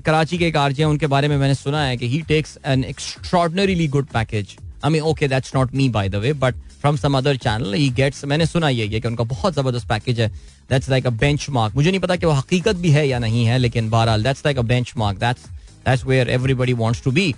[0.01, 3.87] कराची के एक आरजे उनके बारे में मैंने सुना है कि he takes an extraordinarily
[3.87, 7.37] good package I mean okay that's not me by the way but from some other
[7.37, 10.27] channel he gets मैंने सुना ये कि उनका बहुत ज़बरदस्त पैकेज है।
[10.69, 13.57] दैट्स लाइक अ बेंचमार्क मुझे नहीं पता कि वो हकीकत भी है या नहीं है,
[13.57, 15.45] लेकिन बहरहाल that's like a benchmark that's
[15.87, 17.33] that's where everybody wants to be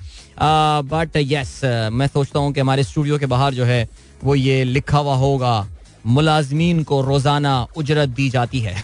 [0.92, 1.60] but yes
[1.94, 3.88] मैं सोचता हूँ कि हमारे स्टूडियो के बाहर जो है,
[4.24, 5.68] वो ये लिखा हुआ होगा,
[6.08, 8.76] मुलाजमीन को रोज़ाना उजरत दी जाती है.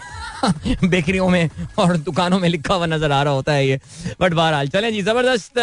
[0.85, 1.49] बेकरियों में
[1.79, 3.79] और दुकानों में लिखा हुआ नज़र आ रहा होता है ये।
[4.21, 5.59] बट बहरहाल, चलें जी, ज़बरदस्त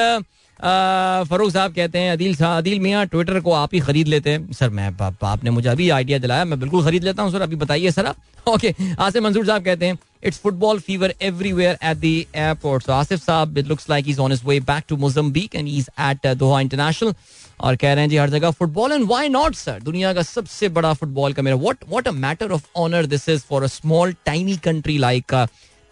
[1.31, 4.53] फरूख साहब कहते हैं, अदिल साहब अदिल मियाँ ट्विटर को आप ही खरीद लेते हैं।
[4.53, 4.91] सर, मैं
[5.25, 8.49] आपने मुझे अभी आइडिया दिलाया, मैं बिल्कुल खरीद लेता हूँ, सर, अभी बताइए सर आप
[8.49, 13.23] ओके आसिफ मंसूर साहब कहते हैं it's football fever everywhere at the airport so Asif
[13.23, 16.61] साहब it looks like is on his way back to Mozambique and is at Doha
[16.61, 17.15] international
[17.61, 20.69] और कह रहे हैं जी हर जगह football and why not sir दुनिया का सबसे
[20.71, 24.15] बड़ा फुटबॉल का मेरा what what a matter of honour this is for a small
[24.27, 25.35] tiny country like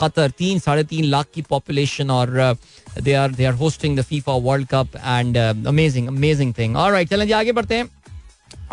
[0.00, 2.30] Qatar तीन साढ़े तीन लाख की पॉपुलेशन और
[3.00, 7.26] they are they are hosting the FIFA World Cup and amazing amazing thing alright चलें
[7.26, 7.88] जी आगे बढ़ते हैं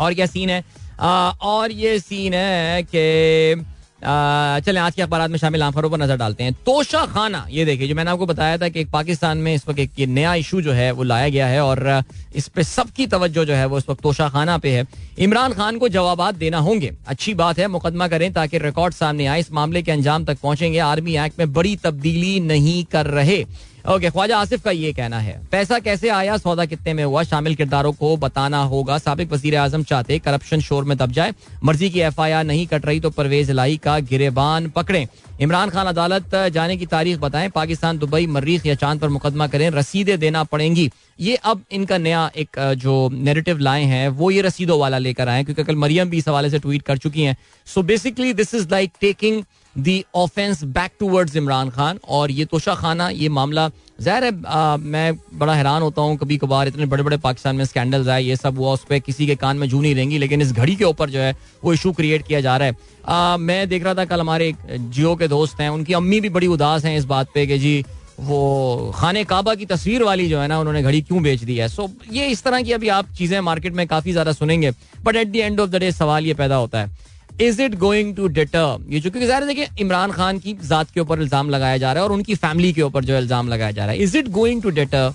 [0.00, 3.64] और क्या सीन है uh, और ये सीन है कि
[4.02, 7.88] चलें, आज के अखबार में शामिल आमखरों पर नज़र डालते हैं। तोशा खाना, ये देखिए,
[7.88, 10.72] जो मैंने आपको बताया था कि एक पाकिस्तान में इस वक्त एक नया इशू जो
[10.72, 12.02] है, वो लाया गया है और
[12.34, 14.86] इस पे सबकी तवज्जो जो है, वो इस वक्त तोशा खाना पे है।
[15.18, 19.40] इमरान खान को जवाब देना होंगे। अच्छी बात है, मुकदमा करें ताकि रिकॉर्ड सामने आए।
[19.40, 23.44] इस मामले के अंजाम तक पहुँचेंगे। आर्मी एक्ट में बड़ी तब्दीली नहीं कर रहे।
[23.84, 27.54] ओके ख्वाजा आसिफ का ये कहना है। पैसा कैसे आया, सौदा कितने में हुआ, शामिल
[27.54, 32.00] किरदारों को बताना होगा। सबक वज़ीर आज़म चाहते करप्शन शोर में दब जाए। मर्ज़ी की
[32.00, 35.06] एफ़ आई आर नहीं कट रही तो परवेज लाई का गिरेबान पकड़े।
[35.40, 39.68] इमरान खान अदालत जाने की तारीख बताएँ। पाकिस्तान, दुबई मरीख या चाँद पर मुकदमा करें,
[39.70, 44.78] रसीदें देना पड़ेंगी। ये अब इनका नया एक जो नेरेटिव लाए हैं, वो ये रसीदों
[44.80, 47.36] वाला लेकर आए क्योंकि कल मरियम भी इस हवाले से ट्वीट कर चुकी हैं।
[47.66, 49.42] So basically this is like taking
[49.78, 53.68] the offence back towards Imran Khan और ये तोशा खाना ये मामला
[54.00, 57.64] ज़ाहिर है आ, मैं बड़ा हैरान होता हूँ कभी कभार इतने बड़े बड़े पाकिस्तान में
[57.64, 60.42] स्कैंडल्स आए ये सब हुआ उस पर किसी के कान में जू नहीं रहेंगी लेकिन
[60.42, 63.68] इस घड़ी के ऊपर जो है वो इशू क्रिएट किया जा रहा है। आ, मैं
[63.68, 66.84] देख रहा था कल हमारे एक जियो के दोस्त हैं उनकी अम्मी भी बड़ी उदास
[66.84, 67.84] हैं इस बात पे कि जी
[68.20, 71.68] वो खाने काबा की तस्वीर वाली जो है ना उन्होंने घड़ी क्यों बेच दी है?
[71.68, 74.70] सो ये इस तरह की अभी आप चीज़ें मार्केट में काफ़ी ज़्यादा सुनेंगे
[75.04, 76.90] but at the end of the day सवाल ये पैदा होता है।
[77.40, 81.20] Is it going to deter ये जो, क्योंकि देखिए, इमरान खान की जात के ऊपर
[81.22, 83.92] इल्ज़ाम लगाया जा रहा है और उनकी फैमिली के ऊपर जो इल्ज़ाम लगाया जा रहा
[83.92, 85.12] है। Is it going to deter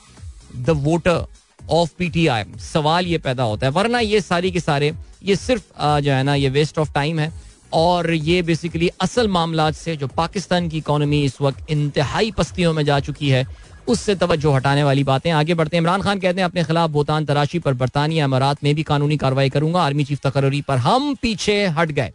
[0.58, 1.26] the voter
[1.60, 6.12] of PTI सवाल ये पैदा होता है, वरना ये सारी के सारे, ये सिर्फ़ जो
[6.12, 7.32] है ना, ये वेस्ट ऑफ़ टाइम है।
[7.74, 12.84] और ये बेसिकली असल मामला से जो पाकिस्तान की इकोनॉमी इस वक्त इंतहाई पस्तियों में
[12.86, 13.46] जा चुकी है
[13.88, 17.26] उससे तवज्जो हटाने वाली बातें। आगे बढ़ते हैं। इमरान खान कहते हैं, अपने खिलाफ भूतान
[17.26, 21.66] तराशी पर बरतानिया अमारात में भी कानूनी कार्रवाई करूँगा। आर्मी चीफ तकर्री पर हम पीछे
[21.68, 22.14] हट गए।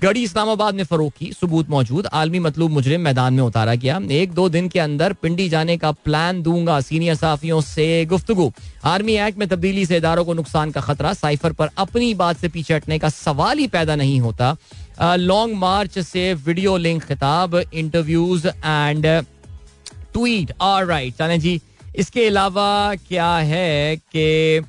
[0.00, 4.32] गढ़ी इस्लामाबाद में फरोख की सबूत मौजूद। आलमी मतलूब मुजरिम मैदान में उतारा गया। एक
[4.32, 8.50] दो दिन के अंदर पिंडी जाने का प्लान दूँगा। सीनियर साफियों से गुफ्तगु।
[8.84, 12.48] आर्मी एक्ट में तब्दीली से इदारों को नुकसान का खतरा। साइफर पर अपनी बात से
[12.48, 14.56] पीछे हटने का सवाल ही पैदा नहीं होता।
[15.02, 19.06] लॉन्ग मार्च से वीडियो लिंक खिताब, इंटरव्यूज़ एंड
[20.18, 21.60] ट्वीट और राइट चलें जी
[21.96, 24.60] इसके अलावा क्या है कि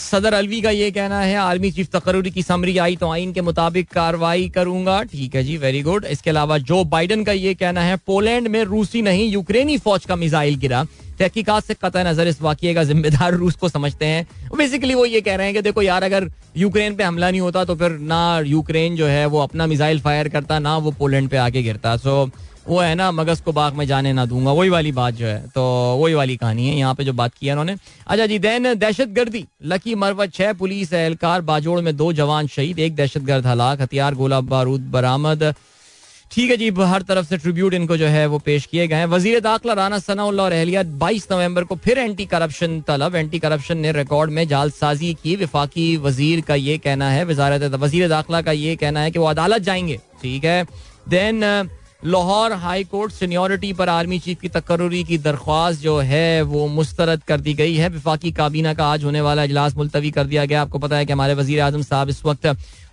[0.00, 3.40] सदर अलवी का ये कहना है, आर्मी चीफ तकरूरी की समरी आई तो आइन के
[3.40, 7.80] मुताबिक कार्रवाई करूँगा। ठीक है जी वेरी गुड इसके अलावा जो बाइडन का ये कहना
[7.82, 10.82] है, पोलैंड में रूसी नहीं, यूक्रेनी फौज का मिसाइल गिरा।
[11.18, 15.20] तहकीकात से कतः नज़र इस वाक्य का जिम्मेदार रूस को समझते हैं। बेसिकली वो ये
[15.20, 18.40] कह रहे हैं कि देखो यार, अगर यूक्रेन पे हमला नहीं होता तो फिर ना
[18.46, 22.30] यूक्रेन जो है वो अपना मिसाइल फायर करता, ना वो पोलैंड पे आके गिरता। सो
[22.68, 25.38] वो है ना, मगज को बाग में जाने ना दूँगा, वही वाली बात जो है।
[25.48, 25.62] तो
[25.96, 29.08] वही वाली कहानी है, यहाँ पे जो बात की है उन्होंने। अच्छा जी, देन दहशत
[29.10, 33.80] गर्दी लकी मरवत, छह पुलिस एहलकार, बाजोड़ में दो जवान शहीद, एक दहशत गर्द हलाक,
[33.82, 35.54] हथियार, गोला बारूद बरामद।
[36.30, 39.06] ठीक है जी, हर तरफ़ से ट्रिब्यूट इनको जो है वो पेश किए गए हैं।
[39.06, 43.78] वज़ीर दाखिला राना सनाउल्ला और अहलिया बाईस नवंबर को फिर एंटी करप्शन तलब। एंटी करप्शन
[43.78, 48.52] ने रिकॉर्ड में जालसाजी की। विफाकी वज़ीर का ये कहना है वजारत वज़ीर दाखिला का
[48.52, 50.64] ये कहना है कि वो अदालत जाएँगे। ठीक है?
[51.08, 51.42] Then
[52.04, 57.22] Lahore high court seniority पर आर्मी चीफ की तकर्री की दरख्वास्त जो है वो मुस्तरद
[57.28, 60.62] कर दी गई है। विफाकी काबीना का आज होने वाला इजलास मुलतवी कर दिया गया।
[60.62, 62.46] आपको पता है कि हमारे वज़ीर आज़म साहब इस वक्त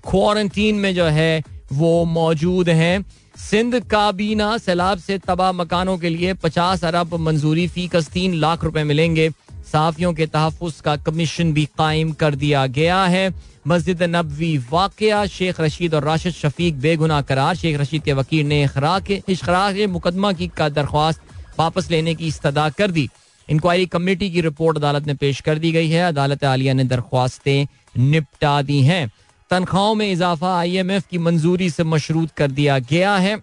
[0.06, 1.43] क्वारंटीन में जो है
[1.74, 3.04] वो मौजूद हैं।
[3.39, 8.63] सिंध काबीना सैलाब से तबाह मकानों के लिए पचास अरब मंजूरी फ़ी कस तीन लाख
[8.63, 9.30] रुपए मिलेंगे।
[9.71, 13.34] साफियों के तहफ़ का कमीशन भी कायम कर दिया गया है।
[13.67, 18.63] मस्जिद नबवी वाकया, शेख रशीद और राशिद शफीक बेगुना करार। शेख रशीद के वकील ने
[18.63, 21.21] इशराक मुकदमा की दरख्वास्त
[21.60, 23.10] वापस लेने की इस्तदा कर दी।
[23.47, 27.67] इंक्वायरी कमेटी की रिपोर्ट अदालत में पेश कर दी गई है। अदालत आलिया ने दरख्वास्तें
[27.97, 29.10] निपटा दी हैं।
[29.49, 33.38] तनख्वाहों में इजाफा आई एम एफ़ की मंजूरी से मशरूत कर दिया गया है।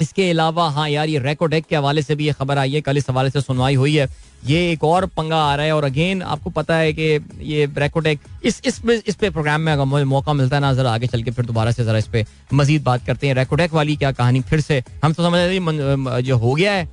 [0.00, 2.96] इसके अलावा हाँ यार, ये रेकोडेक के हवाले से भी ये खबर आई है। कल
[2.96, 4.08] इस हवाले से सुनवाई हुई है।
[4.46, 7.02] ये एक और पंगा आ रहा है और अगेन आपको पता है कि
[7.42, 10.72] ये रेकोडेक इस इस पे इस पे प्रोग्राम में अगर मुझे मौका मिलता है ना,
[10.74, 13.74] जरा आगे चल के फिर दोबारा से जरा इस पे मजीद बात करते हैं। रेकोडेक
[13.74, 16.88] वाली क्या कहानी फिर से हम तो समझ रहे जो हो गया है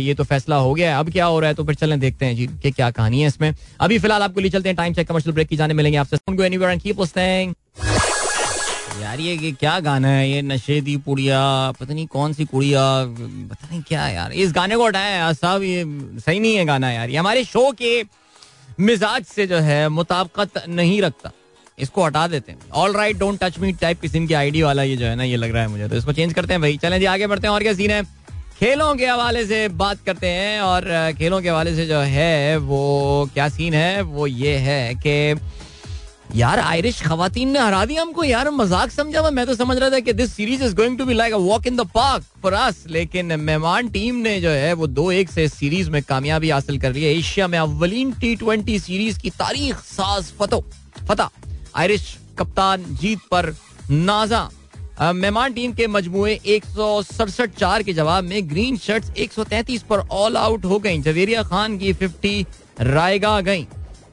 [0.00, 2.26] ये तो फैसला हो गया है। अब क्या हो रहा है तो फिर चलें, देखते
[2.26, 5.08] हैं जी कि क्या कहानी है इसमें। अभी फ़िलहाल आपको लिए चलते हैं। टाइम चेक
[5.08, 7.54] कमर्शियल ब्रेक की जाने मिलेंगे आपसे।
[9.02, 10.28] यार, ये क्या गाना है?
[10.30, 11.40] ये नशे दी पुड़िया,
[11.80, 12.80] पता नहीं कौन सी कुड़िया,
[13.50, 15.84] पता नहीं क्या यार। इस गाने को हटाया यार साहब, ये
[16.20, 18.02] सही नहीं है गाना यार। ये हमारे शो के
[18.80, 21.30] मिजाज से जो है मुताबकत नहीं रखता।
[21.78, 24.96] इसको हटा देते हैं। All right don't touch me type किसी की आईडी वाला ये
[24.96, 26.98] जो है ना, ये लग रहा है मुझे। तो इसको चेंज करते हैं भाई। चलें
[26.98, 28.02] जी, आगे बढ़ते हैं। और क्या सीन है?
[28.58, 33.28] खेलों के हवाले से बात करते हैं। और खेलों के हवाले से जो है वो
[33.34, 34.00] क्या सीन है?
[34.02, 35.40] वो ये है कि
[36.34, 39.90] यार आयरिश खातन ने हरा दिया हमको। यार, मज़ाक समझा हुआ मैं तो समझ रहा
[39.90, 42.52] था कि this series is going to be like a walk in the park for
[42.54, 46.78] us लेकिन मेहमान टीम ने जो है, वो दो एक से सीरीज़ में कामयाबी हासिल
[46.80, 50.64] कर ली है। एशिया में अव्वलीन टी ट्वेंटी सीरीज़ की तारीख साज फतो
[51.08, 51.30] फता
[51.76, 53.54] आयरिश कप्तान जीत पर
[53.90, 54.48] नाजा।
[55.04, 59.44] मेहमान टीम के मजमुए एक सौ सड़सठ चार के जवाब में ग्रीन शर्ट्स एक सौ
[59.44, 62.46] तैतीस पर ऑल आउट हो गई। जवेरिया खान की फिफ्टी
[62.80, 63.66] रायगा गई।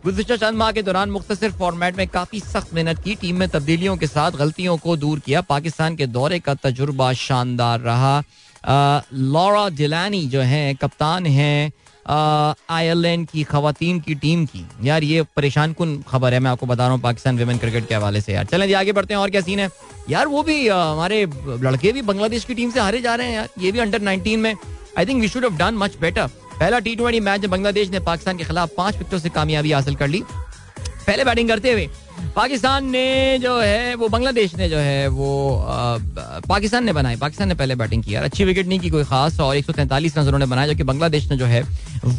[0.04, 3.96] गुजशत चंद माह के दौरान मुख्तर फॉर्मेट में काफ़ी सख्त मेहनत की। टीम में तब्दीलियों
[3.98, 8.24] के साथ गलतियों को दूर किया। पाकिस्तान के दौरे का तजुर्बा शानदार रहा।
[9.14, 11.72] लॉरा डिलानी जो है, कप्तान है
[12.08, 16.84] आयरलैंड की खातन की टीम की। यार, ये परेशान कन खबर है, मैं आपको बता
[16.84, 19.30] रहा हूँ, पाकिस्तान विमेन क्रिकेट के हवाले से यार। चलें जी, आगे बढ़ते हैं, और
[19.30, 19.70] क्या सीन है?
[20.10, 21.26] यार, वो भी हमारे
[21.64, 24.40] लड़के भी बांग्लादेश की टीम से हारे जा रहे हैं यार। ये भी अंडर नाइनटीन
[24.40, 24.56] में
[24.98, 28.38] I think we should have done much better पहला टी ट्वेंटी मैच बांग्लादेश ने पाकिस्तान
[28.38, 30.24] के खिलाफ पाँच विकेटों से कामयाबी हासिल कर ली।
[31.08, 31.88] पहले बैटिंग करते हुए
[32.36, 35.98] पाकिस्तान ने जो है वो बांग्लादेश ने जो है वो आ,
[36.50, 39.40] पाकिस्तान ने बनाई। पाकिस्तान ने पहले बैटिंग की यार। अच्छी विकेट नहीं की कोई खास
[39.40, 41.62] और एक सौ तैंतालीस रन उन्होंने बनाया जबकि बांग्लादेश ने जो है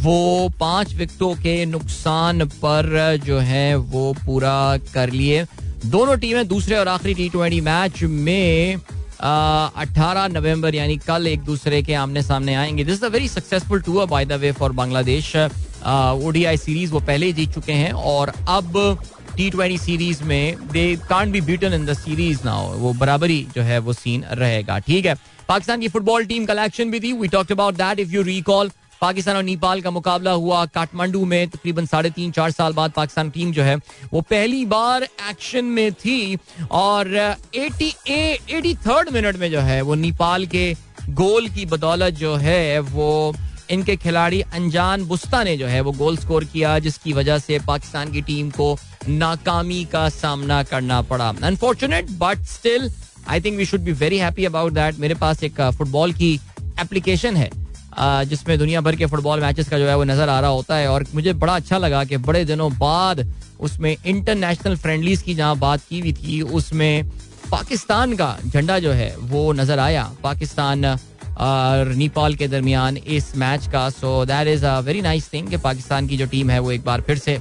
[0.02, 5.44] वो पाँच विकेटों के नुकसान पर जो है वो पूरा कर लिए।
[5.86, 8.76] दोनों टीमें दूसरे और आखिरी टी ट्वेंटी मैच में
[9.20, 14.06] अठारह नवंबर, यानी कल एक दूसरे के आमने सामने आएँगे। This a very successful tour
[14.06, 18.98] by the way for Bangladesh ODI series वो पहले ही जीत चुके हैं, और अब
[19.36, 23.62] टी ट्वेंटी सीरीज़ में they can't be beaten in the series now वो बराबरी जो
[23.62, 25.14] है वो सीन रहेगा। ठीक है।
[25.48, 29.36] पाकिस्तान की फुटबॉल टीम कलेक्शन भी थी। We talk about that if you recall Pakistan
[29.36, 33.52] और नेपाल का मुकाबला हुआ काठमांडू में तकरीबन साढ़े तीन, चार साल बाद पाकिस्तान टीम
[33.52, 33.76] जो है,
[34.12, 36.38] वो पहली बार एक्शन में थी
[36.72, 37.14] और
[37.54, 40.72] एटी एटी थर्ड मिनट में जो है, वो नेपाल के
[41.10, 43.34] गोल की बदौलत जो है, वो
[43.70, 48.12] इनके खिलाड़ी अनजान बुस्ता ने जो है, वो गोल स्कोर किया, जिसकी वजह से पाकिस्तान
[48.12, 48.76] की टीम को
[49.08, 52.90] नाकामी का सामना करना पड़ा। Unfortunate but still
[53.28, 56.34] I think we should be very happy about that मेरे पास एक फुटबॉल की
[56.80, 57.50] एप्लीकेशन है।
[57.98, 60.88] जिसमें दुनिया भर के फुटबॉल मैचेस का जो है वो नज़र आ रहा होता है।
[60.88, 63.26] और मुझे बड़ा अच्छा लगा कि बड़े दिनों बाद
[63.60, 67.10] उसमें इंटरनेशनल फ्रेंडलीज की जहाँ बात की हुई थी, उसमें
[67.50, 73.66] पाकिस्तान का झंडा जो है वो नज़र आया। पाकिस्तान और नेपाल के दरमियान इस मैच
[73.72, 76.72] का। So that is a very nice thing कि पाकिस्तान की जो टीम है वो
[76.72, 77.38] एक बार फिर से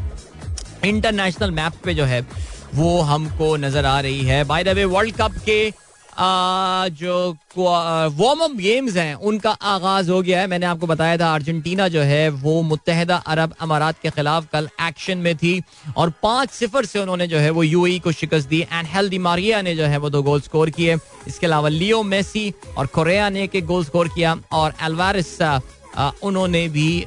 [0.86, 2.26] इंटरनेशनल मैप पे जो है
[2.74, 5.60] वो हमको नज़र आ रही है। By the way World Cup के
[6.19, 11.88] जो वार्म अप गेम्स हैं, उनका आगाज़ हो गया है। मैंने आपको बताया था, अर्जेंटीना
[11.88, 15.62] जो है, वो मुतहदा अरब अमारात के खिलाफ कल एक्शन में थी
[15.97, 19.62] और पाँच सिफर से उन्होंने जो है, वो यूएई को शिकस्त दी एंड हेल्दी मारिया
[19.62, 20.97] ने जो है, वो दो गोल स्कोर किए।
[21.28, 25.41] इसके अलावा लियो मेसी और कोरिया ने एक गोल स्कोर किया और एलवारिस
[26.23, 27.06] उन्होंने भी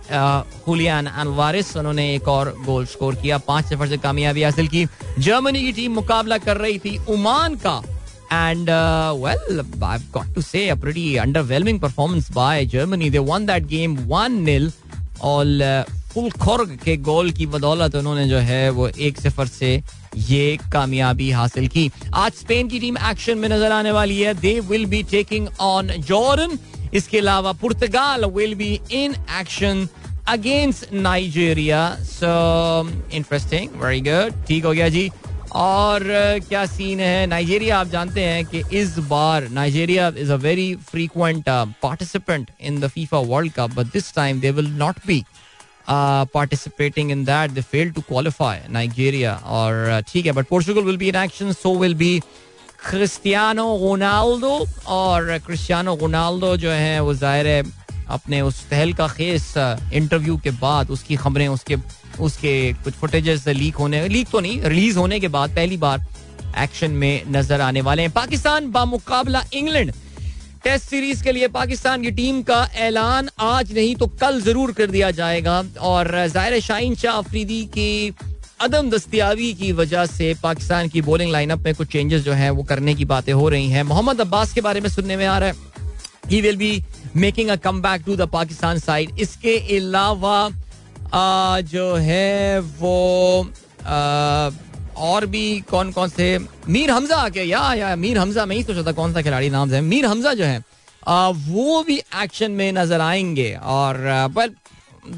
[0.66, 4.84] हुलियान अलवारिस उन्होंने एक और गोल स्कोर किया। पाँच सिफर से कामयाबी हासिल की।
[5.18, 7.82] जर्मनी की टीम मुकाबला कर रही थी, उमान का।
[8.30, 9.38] And uh, well,
[9.82, 13.08] I've got to say a pretty underwhelming performance by Germany.
[13.08, 14.72] They won that game 1-0
[15.22, 19.70] और फुल खोर्ग के गोल की बदौलत उन्होंने जो है वो एक सिफर से
[20.28, 24.58] ये कामयाबी हासिल की आज स्पेन की टीम एक्शन में नज़र आने वाली है they
[24.70, 26.58] will be taking on Jordan
[26.94, 29.88] इसके अलावा Portugal will be in action
[30.28, 32.32] against Nigeria so
[33.16, 35.10] interesting very good ठीक हो गया जी
[35.56, 36.02] और
[36.48, 37.26] क्या सीन है?
[37.26, 41.44] नाइजेरिया आप जानते हैं कि इस बार Nigeria is a very frequent
[41.82, 45.22] participant in the FIFA World Cup but this time they will not be
[46.34, 51.08] participating in that they fail to qualify Nigeria और ठीक है but Portugal will be
[51.08, 52.18] in action so will be
[52.88, 54.54] Cristiano Ronaldo
[54.96, 57.62] और Cristiano Ronaldo जो है, वो ज़ाहिर है
[58.08, 61.76] अपने उस तहल का खेस इंटरव्यू के बाद उसकी खबरें, उसके
[62.20, 66.04] उसके कुछ फुटेजेस लीक होने लीक तो नहीं रिलीज़ होने के बाद पहली बार
[66.58, 69.92] एक्शन में नज़र आने वाले हैं। पाकिस्तान बामुकाबला इंग्लैंड
[70.64, 74.90] टेस्ट सीरीज़ के लिए पाकिस्तान की टीम का ऐलान आज नहीं तो कल ज़रूर कर
[74.90, 78.14] दिया जाएगा। और ज़ाहिर शाहीन शाह अफरीदी की
[78.62, 82.62] अदम दस्तियाबी की वजह से पाकिस्तान की बॉलिंग लाइनअप में कुछ चेंजेस जो है, वो
[82.64, 85.48] करने की बातें हो रही हैं। मोहम्मद अब्बास के बारे में सुनने में आ रहा
[85.48, 85.74] है।
[86.30, 86.82] He will be
[87.16, 90.38] making a comeback to the Pakistan side इसके अलावा
[91.72, 92.94] जो है वो
[93.87, 94.50] आ,
[95.09, 96.26] और भी कौन कौन से
[96.68, 99.70] मीर हमजा आके या या मीर हमजा मैं ही सोचा था कौन सा खिलाड़ी नाम
[99.70, 100.62] है मीर हमजा जो है
[101.09, 103.98] आ, वो भी एक्शन में नज़र आएँगे और
[104.35, 104.55] but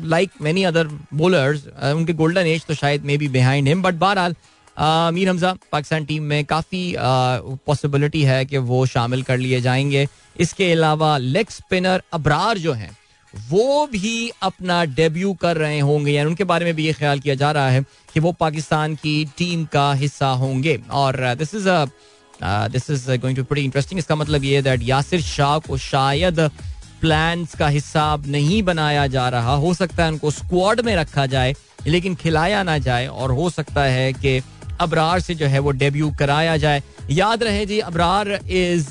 [0.04, 4.34] like many other bowlers उनके गोल्डन एज तो शायद may be behind him but बहरहाल
[4.78, 10.06] मीर हमजा, पाकिस्तान टीम में काफ़ी पॉसिबिलिटी है कि वो शामिल कर लिए जाएँगे।
[10.40, 12.90] इसके अलावा लेग स्पिनर अबरार जो हैं,
[13.34, 17.34] वो भी अपना डेब्यू कर रहे होंगे। यानी उनके बारे में भी ये ख्याल किया
[17.34, 17.82] जा रहा है
[18.14, 21.68] कि वो पाकिस्तान की टीम का हिस्सा होंगे। और this is
[22.72, 26.40] this is going to बड़ी इंटरेस्टिंग इसका मतलब ये दैट यासिर शाह को शायद
[27.00, 31.54] प्लान्स का हिस्सा नहीं बनाया जा रहा। हो सकता है उनको स्क्वाड में रखा जाए,
[31.86, 34.40] लेकिन खिलाया ना जाए। और हो सकता है कि
[34.80, 38.90] अबरार से जो है वो डेब्यू कराया जाए। याद रहे जी, Abrar is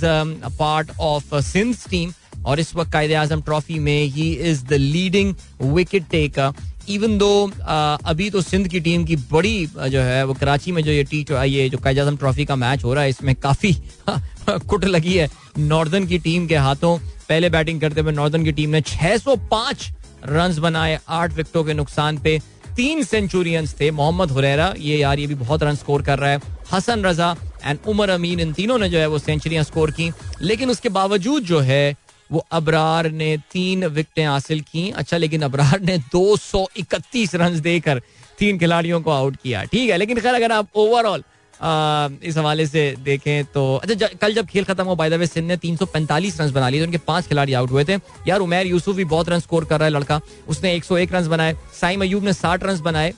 [0.59, 2.13] part of Sindh team
[2.45, 6.53] और इस वक्त कायदे आज़म ट्रॉफी में he is the leading wicket taker
[6.89, 7.29] even though
[7.61, 11.25] अभी तो सिंध की टीम की बड़ी जो है वो कराची में जो ये टी
[11.45, 13.73] ये जो कायदे आज़म ट्रॉफी का मैच हो रहा है, इसमें काफ़ी,
[14.49, 16.97] कुट लगी है नॉर्दर्न की टीम के हाथों।
[17.29, 19.89] पहले बैटिंग करते हुए नॉर्दर्न की टीम ने 605
[20.25, 22.39] रन बनाए, आठ विकेटों के नुकसान पे।
[22.77, 26.41] तीन सेंचुरियंस थे, मोहम्मद हुरैरा, ये यार, ये भी बहुत रन स्कोर कर रहा है,
[26.73, 27.35] हसन रजा
[27.65, 30.11] एंड उमर अमीन, इन तीनों ने जो है वो सेंचुरियाँ स्कोर की।
[30.41, 31.95] लेकिन उसके बावजूद जो है,
[32.31, 38.01] वो अबरार ने तीन विकटें हासिल की। अच्छा लेकिन अबरार ने 231 रन देकर
[38.39, 41.23] तीन खिलाड़ियों को आउट किया। ठीक है, लेकिन खैर, अगर आप ओवरऑल
[41.59, 45.47] इस हवाले से देखें तो अच्छा कल जब खेल खत्म हुआ बाय द वे सिंध
[45.47, 48.95] ने 345 रन बना लिए तो उनके पाँच खिलाड़ी आउट हुए थे। यार, उमेर यूसुफ
[48.95, 52.33] भी बहुत रन स्कोर कर रहा है लड़का। उसने 101 रन बनाए, साइम अयूब ने
[52.33, 53.13] 60 रन बनाए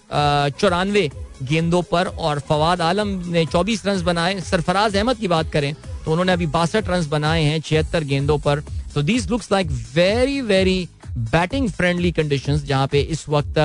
[0.51, 1.09] चौरानवे
[1.43, 5.73] गेंदों पर, और फवाद आलम ने 24 रन बनाए। सरफराज अहमद की बात करें
[6.05, 10.41] तो उन्होंने अभी बासठ रन बनाए हैं छिहत्तर गेंदों पर। तो these looks like very
[10.43, 13.57] very batting friendly condition जहाँ पे इस वक्त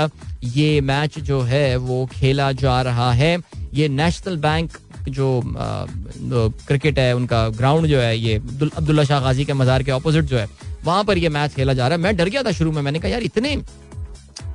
[0.44, 3.36] ये मैच जो है, वो खेला जा रहा है।
[3.74, 5.42] ये नेशनल बैंक जो
[6.66, 10.38] क्रिकेट है, उनका ग्राउंड जो है, ये अब्दुल्ला शाह गाजी के मजार के ऑपोजिट जो
[10.38, 10.48] है,
[10.84, 12.98] वहाँ पर ये मैच खेला जा रहा है। मैं डर गया था शुरू में, मैंने
[12.98, 13.54] कहा, यार, इतने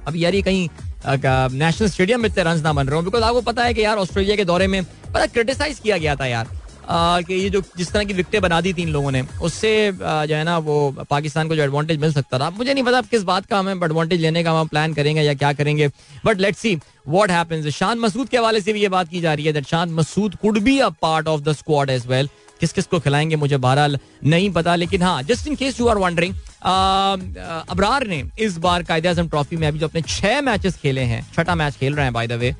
[0.08, 0.67] अब यार, ये कहीं
[1.05, 3.97] नेशनल स्टेडियम में इतने रन ना बन रहे हो बिकॉज़ आपको पता है कि यार,
[3.97, 6.47] ऑस्ट्रेलिया के दौरे में, पता क्रिटिसाइज किया गया था यार।
[6.89, 10.43] कि ये जो जिस तरह की विकटें बना दी तीन लोगों ने, उससे जो है
[10.43, 13.60] ना, वो पाकिस्तान को जो एडवांटेज मिल सकता था। मुझे नहीं पता किस बात का
[13.60, 15.88] हमें एडवांटेज लेने का हम प्लान करेंगे या क्या करेंगे।
[16.25, 16.75] But let's see
[17.08, 19.67] what happens Shan Masood के हवाले से भी ये बात की जा रही है that
[19.67, 23.36] Shan Masood could be a part of the squad as well किस किस को खिलाएँगे
[23.36, 28.58] मुझे बहरहाल नहीं पता, लेकिन हाँ just in case you are wondering Abrar ने इस
[28.58, 31.95] बार कायदे आज़म ट्रॉफी में अभी जो अपने छह मैचेस खेले हैं, छठा मैच खेल
[31.95, 32.54] रहे हैं by the way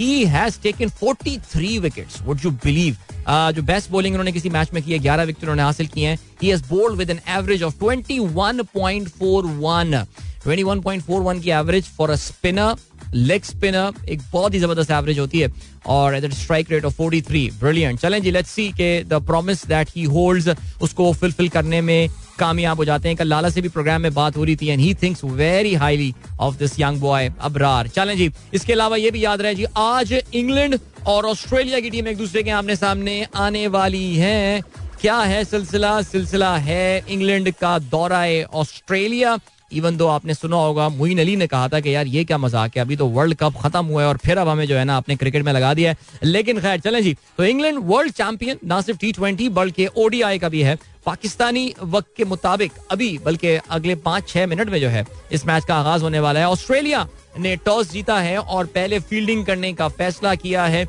[0.00, 2.96] he has taken 43 wickets would you believe
[3.28, 6.18] जो बेस्ट बॉलिंग उन्होंने किसी मैच में की है, ग्यारह विकेट उन्होंने हासिल किए हैं।
[6.42, 10.04] He has bowled with an average of 21.41
[10.46, 12.76] 21.41 की average for a spinner
[13.14, 15.52] leg spinner एक बहुत ही ज़बरदस्त एवरेज होती है,
[15.86, 19.66] और at strike rate of 43 three brilliant चलें जी लेट्स सी के the promise
[19.68, 20.48] that he holds
[20.82, 24.36] उसको फुलफिल करने में कामयाब हो जाते हैं। कल लाला से भी प्रोग्राम में बात
[24.36, 28.30] हो रही थी and he thinks very highly of this young boy Abrar चलें जी,
[28.54, 32.42] इसके अलावा ये भी याद रहे जी, आज इंग्लैंड और ऑस्ट्रेलिया की टीम एक दूसरे
[32.42, 34.62] के आमने सामने आने वाली है।
[35.00, 36.00] क्या है सिलसिला?
[36.02, 38.24] सिलसिला है इंग्लैंड का दौरा
[38.54, 39.38] ऑस्ट्रेलिया।
[39.72, 42.76] इवन दो आपने सुना होगा मोइन अली ने कहा था कि यार ये क्या मज़ाक
[42.76, 44.96] है, अभी तो वर्ल्ड कप खत्म हुआ है और फिर अब हमें जो है ना
[44.96, 48.80] आपने क्रिकेट में लगा दिया है। लेकिन खैर, चलें जी। तो इंग्लैंड वर्ल्ड चैंपियन ना
[48.80, 50.76] सिर्फ़ टी ट्वेंटी बल्कि ओडीआई का भी है।
[51.06, 55.64] पाकिस्तानी वक्त के मुताबिक अभी, बल्कि अगले पाँच छह मिनट में जो है, इस मैच
[55.64, 57.06] का आगाज़ होने वाला है। ऑस्ट्रेलिया
[57.38, 60.84] ने टॉस जीता है और पहले फील्डिंग करने का फैसला किया है।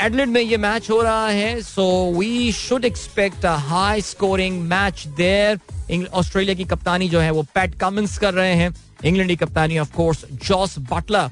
[0.00, 1.84] एडलेट में ये मैच हो रहा है so
[2.18, 7.74] we should expect a high scoring match there Australia की कप्तानी जो है वो पैट
[7.80, 8.74] कमिंस कर रहे हैं।
[9.04, 11.30] इंग्लैंड की कप्तानी ऑफ़ कोर्स जॉस बटलर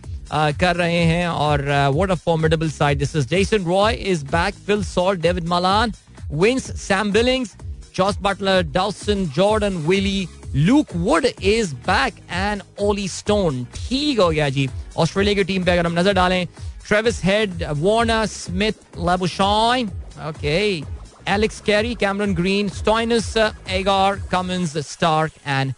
[0.61, 1.63] कर रहे हैं और
[1.95, 5.93] what a formidable side this is Jason Roy is back Phil Salt David Malan
[6.33, 7.55] Vince Sam Billings
[7.97, 14.49] Jos Buttler Dawson Jordan Willey Luke Wood is back and Ollie Stone ठीक हो गया
[14.49, 16.47] जी। Australia की team पे अगर हम नज़र डालें
[16.87, 19.91] Travis Head Warner Smith Labuschagne
[20.29, 20.59] okay
[21.33, 25.73] Alex Carey Cameron Green Stoinis Agar Cummins Starc and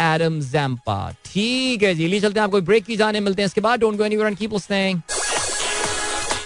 [0.00, 3.60] Adam Zampa ठीक है जी ली चलते हैं, आपको ब्रेक की जाने, मिलते हैं इसके
[3.60, 5.00] बाद। Don't go anywhere and keep listening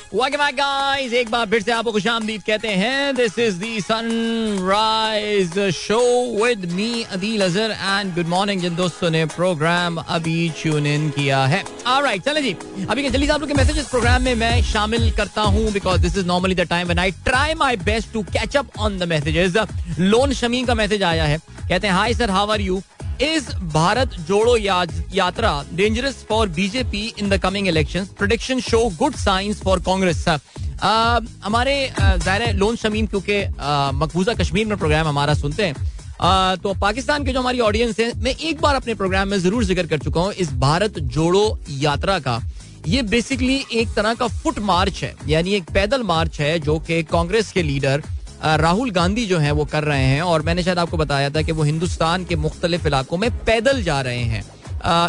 [0.07, 1.13] Guys.
[1.13, 5.99] एक बार फिर से आपको खुश आमदीद कहते हैं। This is the sunrise show
[6.45, 11.45] with me Adeel Azhar and good morning जिन दोस्तों ने प्रोग्राम अभी ट्यून इन किया
[11.47, 12.57] है। ऑलराइट चले जी।
[12.91, 16.17] अभी के जल्दी आप लोग के मैसेजेस प्रोग्राम में मैं शामिल करता हूँ because this
[16.19, 19.57] is normally the time when I try my best to catch up on the messages
[19.99, 22.83] Lone Shameen का मैसेज आया है। कहते हैं hi sir how are you
[23.23, 29.61] is Bharat Jodo Yatra dangerous for BJP in the coming election prediction shows good signs
[29.63, 30.25] for Congress
[31.45, 33.43] हमारे Zahir loan Shamin क्योंकि
[33.97, 38.13] मकबूजा कश्मीर में programme हमारा सुनते हैं। Uh, तो पाकिस्तान के जो हमारी ऑडियंस है
[38.19, 42.19] मैं एक बार अपने प्रोग्राम में ज़रूर ज़िक्र कर चुका हूँ इस भारत जोड़ो यात्रा
[42.19, 42.41] का।
[42.87, 47.03] ये बेसिकली एक तरह का फुट मार्च है यानी एक पैदल मार्च है जो कि
[47.03, 48.03] कांग्रेस के लीडर
[48.45, 51.53] राहुल गांधी जो है, वो कर रहे हैं और मैंने शायद आपको बताया था कि
[51.53, 54.45] वो हिंदुस्तान के मुख्तलिफ़ इलाकों में पैदल जा रहे हैं।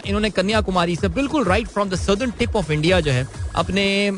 [0.05, 4.11] इन्होंने कन्याकुमारी से बिल्कुल right from the southern tip of India जो है, अपने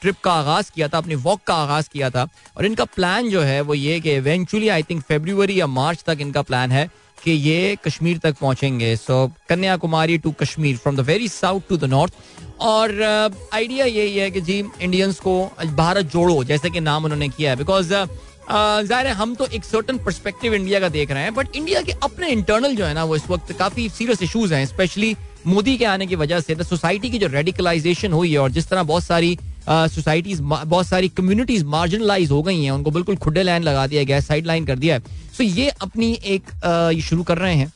[0.00, 3.40] ट्रिप का आगाज़ किया था, अपने वॉक का आगाज़ किया था। और इनका प्लान जो
[3.42, 6.88] है, वो ये कि इवेंचुअली आई थिंक फेब्रुवरी या मार्च तक इनका प्लान है।
[7.26, 9.14] कि ये कश्मीर तक पहुँचेंगे। So
[9.48, 12.12] Kanyakumari to Kashmir from the very south to the north
[12.60, 15.34] और आइडिया uh, यही है कि जी इंडियंस को
[15.76, 19.46] भारत जोड़ो जैसे कि नाम उन्होंने किया है। बिकॉज़ uh, uh, ज़ाहिर है हम तो
[19.48, 22.94] एक सर्टन परस्पेक्टिव इंडिया का देख रहे हैं बट इंडिया के अपने इंटरनल जो है
[22.94, 25.16] ना वो इस वक्त काफ़ी सीरियस इश्यूज़ हैं स्पेशली
[25.46, 28.82] मोदी के आने की वजह से सोसाइटी की जो रेडिकलाइजेशन हुई है और जिस तरह
[28.84, 33.86] बहुत सारी सोसाइटीज बहुत सारी कम्युनिटीज मार्जिनलाइज हो गई हैं, उनको बिल्कुल खुडे लाइन लगा
[33.86, 35.02] दिया गया साइड लाइन कर दिया है।
[35.36, 37.72] सो ये अपनी एक शुरू कर रहे हैं।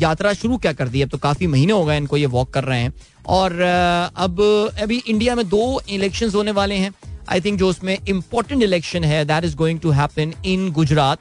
[0.00, 2.64] यात्रा शुरू क्या कर दी अब तो काफ़ी महीने हो गए इनको ये वॉक कर
[2.64, 2.92] रहे हैं।
[3.26, 4.40] और अब,
[4.82, 6.92] अभी इंडिया में दो इलेक्शन होने वाले हैं।
[7.28, 11.18] आई थिंक जो उसमें इंपॉर्टेंट इलेक्शन है that is going to happen in Gujarat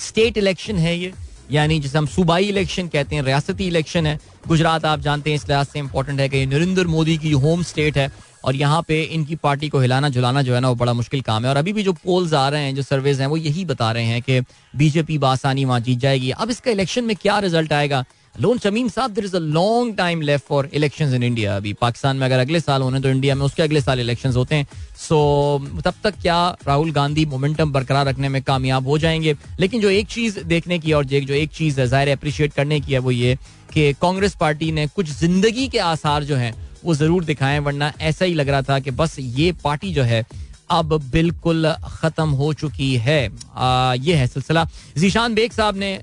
[0.00, 1.12] state election है ये,
[1.50, 4.18] यानी जिसे हम सूबाई इलेक्शन कहते हैं, रियासती इलेक्शन है।
[4.48, 7.98] गुजरात आप जानते हैं, इस लिहाज से इंपॉर्टेंट है कि नरेंद्र मोदी की होम स्टेट
[7.98, 8.10] है।
[8.44, 11.44] और यहाँ पे इनकी पार्टी को हिलाना जुलाना जो है ना वो बड़ा मुश्किल काम
[11.44, 13.90] है। और अभी भी जो पोल्स आ रहे हैं जो सर्वेज हैं वो यही बता
[13.92, 14.40] रहे हैं कि
[14.74, 18.04] बीजेपी बासानी वहाँ जीत जाएगी। अब इसका इलेक्शन में क्या रिज़ल्ट आएगा?
[18.34, 22.16] लोन शमीन साहब there is a long time left for election in India अभी। पाकिस्तान
[22.16, 24.66] में अगर अगले साल होने तो इंडिया में उसके अगले साल इलेक्शन होते हैं।
[24.98, 25.18] सो
[25.66, 29.36] so, तब तक क्या राहुल गांधी मोमेंटम बरकरार रखने में कामयाब हो जाएँगे?
[29.60, 32.92] लेकिन जो एक चीज़ देखने की और जो एक चीज़ है ज़ाहिर अप्रिशिएट करने की
[32.92, 33.36] है वो ये
[33.74, 36.54] कि कांग्रेस पार्टी ने कुछ ज़िंदगी के आसार जो हैं
[36.84, 40.24] वो ज़रूर दिखाएँ वरना ऐसा ही लग रहा था कि बस ये पार्टी जो है
[40.70, 44.64] अब बिल्कुल खत्म हो चुकी है। आ, ये है सिलसिला।
[44.98, 45.98] जीशान बेग साहब ने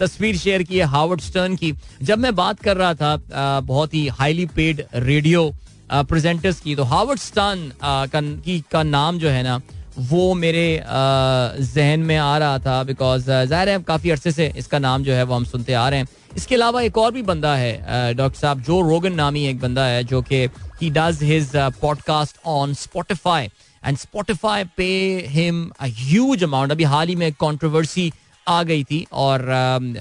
[0.00, 3.94] तस्वीर शेयर की है हार्वर्ड स्टर्न की। जब मैं बात कर रहा था आ, बहुत
[3.94, 5.52] ही हाईली पेड रेडियो
[5.92, 9.60] प्रेजेंटर्स की तो हार्वर्ड स्टर्न का, की का नाम जो है ना
[9.98, 15.02] वो मेरे जहन में आ रहा था बिकॉज़ ज़ाहिर है काफ़ी अरसे से इसका नाम
[15.02, 18.14] जो है वो हम सुनते आ रहे हैं। इसके अलावा एक और भी बंदा है
[18.14, 20.48] डॉक्टर साहब, जो रोगन नामी एक बंदा है जो कि
[20.82, 23.48] he does his podcast on Spotify
[23.86, 24.88] and Spotify पे
[25.28, 28.12] हिम ह्यूज अमाउंट अभी हाल ही में कॉन्ट्रोवर्सी
[28.48, 29.46] आ गई थी और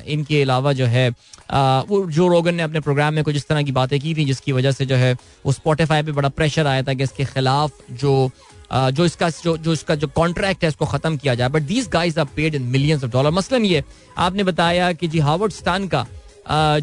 [0.08, 1.10] इनके अलावा जो है
[1.90, 4.52] वो जो रोगन ने अपने प्रोग्राम में कुछ इस तरह की बातें की थी जिसकी
[4.52, 5.14] वजह से जो है
[5.46, 8.32] वो स्पॉटिफाई पे बड़ा प्रेशर आया था कि इसके खिलाफ जो
[8.72, 12.20] जो इसका, जो जो इसका, जो कॉन्ट्रैक्ट है, इसको खत्म किया जाए। But these guys
[12.20, 13.84] are paid in millions of dollar मसलन ये,
[14.18, 16.06] आपने बताया कि जी हावर्ड स्टान का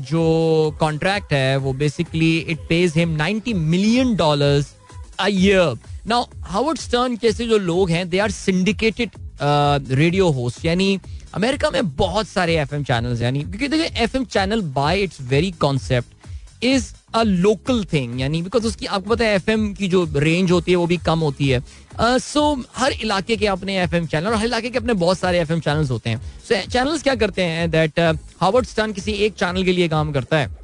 [0.00, 4.74] जो कॉन्ट्रैक्ट है, वो basically it pays him 90 million dollars
[5.20, 5.78] a year
[6.08, 9.10] now Howard Stern जैसे जो लोग हैं they are syndicated
[9.40, 10.98] radio host यानी
[11.34, 15.20] अमेरिका में बहुत सारे एफ़ एम चैनल यानी, क्योंकि देखिए F M channel by its
[15.30, 20.06] very concept is a local thing यानी बिकॉज़ उसकी आपको पता है एफएम की जो
[20.16, 23.78] रेंज होती है वो भी कम होती है। सो uh, so, हर इलाके के अपने
[23.82, 26.54] एफएम चैनल और हर इलाके के अपने बहुत सारे एफ़ एम चैनल होते हैं। सो
[26.54, 28.00] so, चैनल्स क्या करते हैं दैट
[28.40, 30.56] हावर्ड स्टर्न किसी एक चैनल के लिए काम करता है।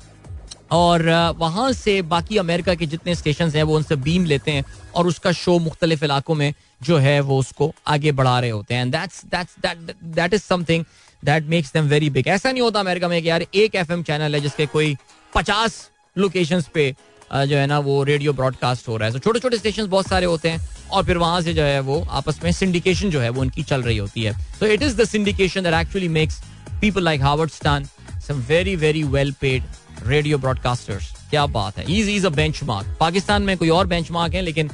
[0.73, 1.03] और
[1.39, 4.65] वहाँ से बाकी अमेरिका के जितने स्टेशन हैं वो उनसे बीम लेते हैं
[4.95, 8.91] और उसका शो मुख्तलिफ़ इलाकों में जो है वो उसको आगे बढ़ा रहे होते हैं।
[8.91, 9.57] That's that's
[10.05, 10.85] that is something
[11.23, 14.35] that makes them very big ऐसा नहीं होता अमेरिका में कि यार एक एफ़ चैनल
[14.35, 14.97] है जिसके कोई
[15.35, 15.79] पचास
[16.17, 16.95] लोकेशन पे
[17.31, 20.49] जो है ना, वो रेडियो ब्रॉडकास्ट हो रहा है। छोटे छोटे स्टेशन बहुत सारे होते
[20.49, 23.63] हैं और फिर वहाँ से जो है वो आपस में सिंडिकेशन जो है वो उनकी
[23.63, 26.41] चल रही होती है। तो it is the syndication that actually makes
[26.81, 27.89] people like Howard Stern
[28.29, 29.63] some very very well paid
[30.07, 34.43] radio broadcasters क्या बात है। Is is a benchmark Pakistan में कोई और बेंचमार्क है,
[34.43, 34.71] लेकिन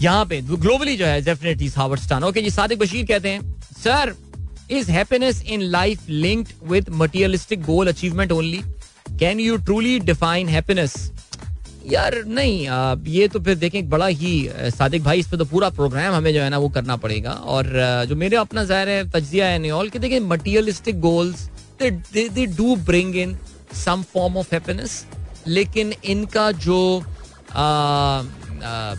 [0.00, 3.54] यहाँ पे ग्लोबली जो है डेफिनेटली हार्वर्ड स्टान ओके जी, सादिक बशीर कहते हैं
[3.84, 4.14] sir
[4.70, 8.62] is happiness in life linked with materialistic goal achievement only
[9.18, 10.96] can you truly define happiness
[11.86, 12.68] यार नहीं
[13.08, 14.32] ये तो फिर देखें बड़ा ही
[14.70, 17.66] सादिक भाई इस पर तो पूरा प्रोग्राम हमें जो है ना वो करना पड़ेगा। और
[18.08, 21.48] जो मेरे अपना ज़ाहिर है तजिया है नियोल कि देखिए materialistic goals
[21.82, 23.36] they do bring in
[23.84, 25.04] some form of happiness
[25.46, 26.80] लेकिन इनका जो
[27.52, 28.94] आ, आ,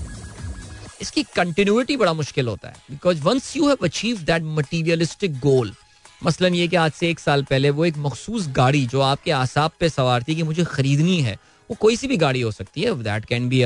[1.02, 5.74] इसकी कंटिन्यूटी बड़ा मुश्किल होता है। Because once you have achieve that materialistic goal
[6.22, 9.72] मसलन ये कि आज से एक साल पहले वो एक मखसूस गाड़ी जो आपके आसाब
[9.80, 11.38] पे सवार थी कि मुझे खरीदनी है,
[11.70, 13.64] वो कोई सी भी गाड़ी हो सकती है। That can be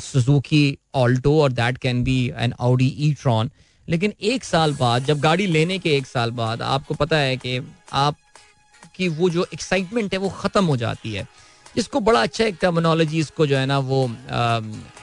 [0.00, 3.50] Suzuki Alto और that can be an Audi e tron
[3.88, 7.60] लेकिन एक साल बाद, जब गाड़ी लेने के एक साल बाद आपको पता है कि
[7.94, 8.16] आप
[8.96, 11.26] की वो जो एक्साइटमेंट है, वो ख़त्म हो जाती है।
[11.76, 14.06] इसको बड़ा अच्छा एक टर्मिनोलॉजी इसको जो है ना, वो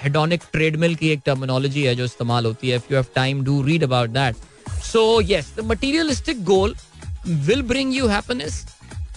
[0.03, 3.61] हेडोनिक ट्रेडमिल की एक टर्मिनोलॉजी है जो इस्तेमाल होती है। If you have time do
[3.64, 4.36] read about that
[4.84, 6.75] so yes the materialistic goal
[7.27, 8.63] will bring you happiness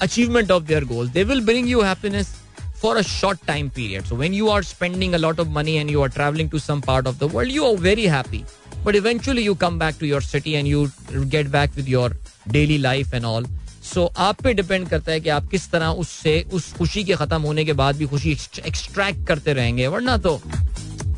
[0.02, 2.34] achievement of their goal they will bring you happiness
[2.82, 6.02] for a short time period when you are spending a lot of money and you
[6.02, 8.44] are travelling to some part of the world you are very happy
[8.84, 12.16] but eventually you come back to your city and you get back with your
[12.48, 13.46] daily life and all
[13.84, 17.40] so आप पे depend करता है कि आप किस तरह उससे उस खुशी के खत्म
[17.42, 18.32] होने के बाद भी खुशी
[18.66, 20.40] एक्सट्रैक्ट करते रहेंगे वरना तो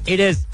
[0.09, 0.45] it is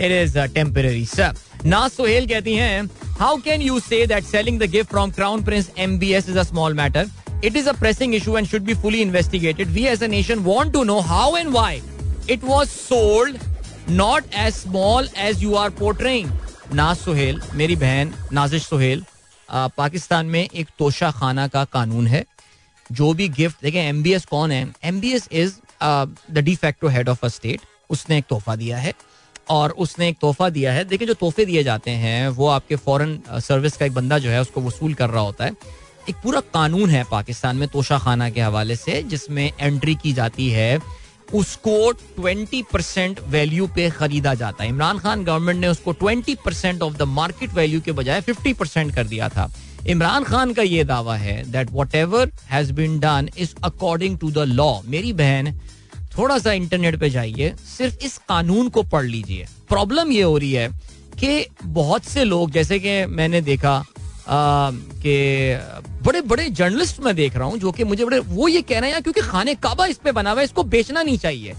[0.00, 1.34] it is temporary sir
[1.66, 2.88] ना सोहेल कहती हैं
[3.22, 6.74] how can you say that selling the gift from crown prince MBS is a small
[6.74, 7.10] matter
[7.44, 10.72] it is a pressing issue and should be fully investigated we as a nation want
[10.72, 11.80] to know how and why
[12.30, 13.38] it was sold
[13.90, 16.30] not as small as you are portraying
[16.74, 19.04] Naz Sohail मेरी बहन नाजिश सोहेल
[19.48, 22.24] पाकिस्तान में एक तोशा खाना का कानून है
[22.90, 24.66] जो भी गिफ्ट देखें एम बी एस कौन है?
[24.84, 27.60] M B S is the de facto head of a state
[27.90, 28.92] उसने एक तोहफा दिया है।
[29.48, 33.22] और उसने एक तोहफा दिया है। देखिए, जो तोहफे दिए जाते हैं, वो आपके फॉरेन
[33.30, 35.52] सर्विस का एक बंदा जो है, उसको वसूल कर रहा होता है।
[36.10, 40.50] एक पूरा कानून है पाकिस्तान में तोशा खाना के हवाले से, जिसमें एंट्री की जाती
[40.50, 40.78] है,
[41.34, 46.82] उसको 20 परसेंट वैल्यू पे खरीदा जाता है। इमरान खान गवर्नमेंट ने उसको 20 percent
[46.82, 49.52] of the market value के बजाय 50 परसेंट कर दिया था।
[49.86, 54.38] इमरान खान का ये दावा है that whatever has been done is according to the
[54.38, 55.60] law मेरी बहन
[56.18, 60.52] थोड़ा सा इंटरनेट पे जाइए, सिर्फ़ इस कानून को पढ़ लीजिए। प्रॉब्लम ये हो रही
[60.52, 60.68] है
[61.18, 63.84] कि बहुत से लोग, जैसे कि मैंने देखा
[64.28, 65.14] कि
[66.02, 68.90] बड़े बड़े जर्नलिस्ट मैं देख रहा हूँ, जो कि मुझे बड़े, वो ये कह रहे
[68.90, 71.52] हैं, क्योंकि खाने काबा इस पे बना हुआ है, इसको बेचना नहीं चाहिए।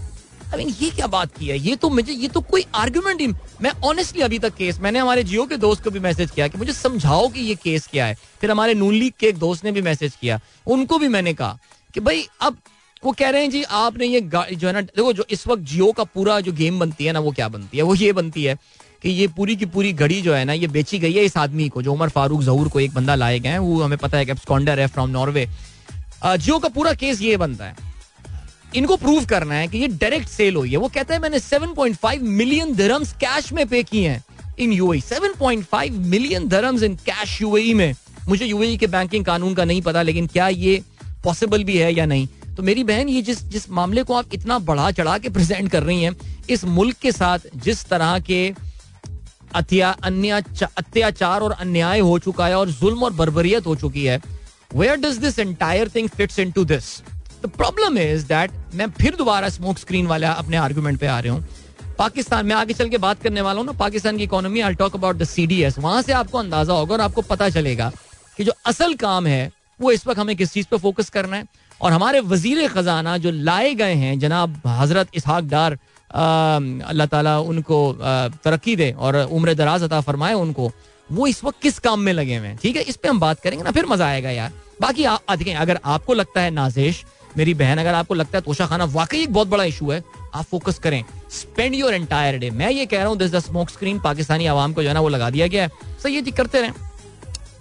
[0.44, 1.58] आई मीन ये क्या बात की है?
[1.58, 3.26] ये तो मुझे, ये तो कोई आर्ग्यूमेंट ही
[3.62, 6.58] मैं ऑनेस्टली अभी तक केस मैंने हमारे जियो के दोस्त को भी मैसेज किया कि
[6.58, 9.72] मुझे समझाओ कि ये केस क्या है। फिर हमारे नून लीग के एक दोस्त ने
[9.72, 11.58] भी मैसेज किया। उनको भी मैंने कहा
[11.94, 12.56] कि भाई, अब
[13.04, 15.90] वो कह रहे हैं, जी, आपने ये जो है ना, देखो जो इस वक्त जियो
[15.92, 17.82] का पूरा जो गेम बनती है ना, वो क्या बनती है?
[17.82, 18.56] वो ये बनती है
[19.02, 21.68] कि ये पूरी की पूरी घड़ी जो है ना, ये बेची गई है इस आदमी
[21.68, 24.26] को, जो उमर फारूक जहूर को एक बंदा लाए गए हैं। वो हमें पता है
[24.26, 25.46] कि स्कॉन्डर है फ्रॉम नॉर्वे।
[26.24, 27.92] जियो का पूरा केस ये बनता है।
[28.76, 32.22] इनको प्रूव करना है कि ये डायरेक्ट सेल हुई है। वो कहता है, मैंने 7.5
[32.22, 34.24] मिलियन धर्म्स कैश में पे किए हैं
[34.58, 37.94] in UAE 7.5 million dirhams in cash UAE में।
[38.28, 40.82] मुझे यूएई के बैंकिंग कानून का नहीं पता, लेकिन क्या ये
[41.24, 42.26] पॉसिबल भी है या नहीं?
[42.56, 45.82] तो मेरी बहन, ये जिस जिस मामले को आप इतना बढ़ा चढ़ा के प्रेजेंट कर
[45.82, 46.14] रही हैं,
[46.50, 48.54] इस मुल्क के साथ जिस तरह के
[49.54, 54.20] अत्याचार और अन्याय हो चुका है और जुल्म और बर्बरियत हो चुकी है
[54.74, 56.84] where does this entire thing fits into this
[57.42, 61.32] the problem is that मैं फिर दोबारा स्मोक स्क्रीन वाला अपने आर्ग्यूमेंट पे आ रहा
[61.34, 61.44] हूँ।
[61.98, 64.94] पाकिस्तान में आगे चल के बात करने वाला हूँ ना, पाकिस्तान की economy I talk
[64.94, 67.90] about the C D S वहाँ से आपको अंदाज़ा होगा और आपको पता चलेगा
[68.38, 69.50] कि जो असल काम है,
[69.80, 71.44] वो इस वक्त हमें किस चीज़ पे फोकस करना है।
[71.84, 75.78] और हमारे वज़ीर ख़जाना जो लाए गए हैं, जनाब हज़रत इसहाक डार
[76.10, 77.78] अल्लाह ताला उनको
[78.44, 80.70] तरक्की दे और उम्र दराज अता फरमाए उनको,
[81.08, 82.56] वो इस वक्त किस काम में लगे हुए हैं?
[82.58, 85.04] ठीक है, इस पर हम बात करेंगे ना, फिर मज़ा आएगा यार। बाकी
[85.36, 87.04] देखें, अगर आपको लगता है नाजेश,
[87.36, 90.02] मेरी बहन, अगर आपको लगता है तोशा खाना वाकई एक बहुत बड़ा इशू है,
[90.34, 93.70] आप फोकस करें। स्पेंड योर एंटायर डे मैं ये कह रहा हूँ this the smoke
[93.70, 95.70] screen Pakistani आवाम को जो है ना वो लगा दिया गया है।
[96.02, 96.70] सही ये करते रहे।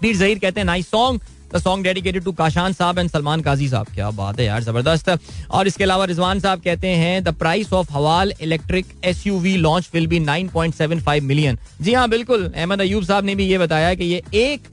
[0.01, 1.21] पीर जहीर कहते हैं nice song
[1.53, 5.09] the song dedicated to Kashan साहब एंड सलमान काजी साहब क्या बात है यार, ज़बरदस्त।
[5.51, 9.55] और इसके अलावा रिजवान साहब कहते हैं the price of Haval electric S U V
[9.57, 13.35] launch will be nine point seven five million जी हाँ बिल्कुल। अहमद अयूब साहब ने
[13.35, 14.67] भी ये बताया कि ये एक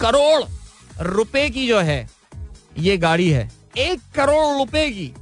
[0.00, 0.42] करोड़
[1.06, 2.08] रुपए की जो है,
[2.78, 5.12] ये गाड़ी है। एक करोड़ रुपए की।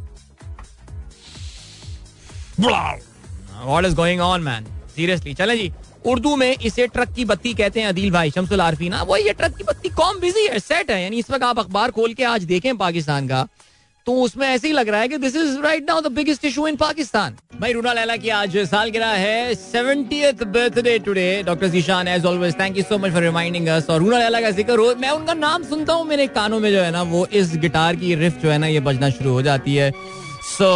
[2.60, 5.72] What is going on man seriously चले जी।
[6.06, 9.32] उर्दू में इसे ट्रक की बत्ती कहते हैं अदील भाई शमसुल आरफी ना। वो ये
[9.32, 10.58] ट्रक की बत्ती कौन बिज़ी है?
[10.60, 13.46] सेट है यानी इस वक्त आप अखबार खोल के आज देखें पाकिस्तान का।
[14.06, 16.66] तो उसमें ऐसे ही लग रहा है कि this is right now the biggest issue
[16.66, 17.36] in Pakistan.
[17.60, 22.54] भाई रूना लैला की आज साल गिरा है seventieth birthday today doctor Zeeshan as always
[22.60, 25.34] thank you so much for reminding us और रूना लैला का ज़िक्र हो मैं उनका
[25.34, 28.50] नाम सुनता हूँ मेरे कानों में जो है ना वो इस गिटार की रिफ जो
[28.50, 30.70] है ना ये बजना शुरू हो जाती है। सो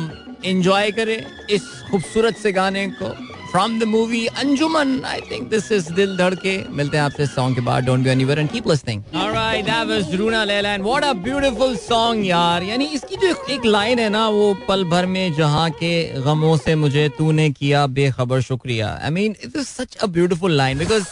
[0.00, 1.16] so, एंजॉय करें
[1.50, 3.14] इस खूबसूरत से गाने को।
[3.54, 7.60] From the movie Anjuman I think this is Dil Dhadke मिलते हैं आपसे सॉन्ग के
[7.60, 7.84] बाद.
[7.84, 11.76] Don't go anywhere and keep listening alright that was Runa Laila and what a beautiful
[11.76, 15.92] song यार यानी इसकी जो एक लाइन है ना वो पल भर में जहाँ के
[16.22, 20.78] गमों से मुझे तूने किया बेखबर शुक्रिया I mean it is such a beautiful line
[20.78, 21.04] because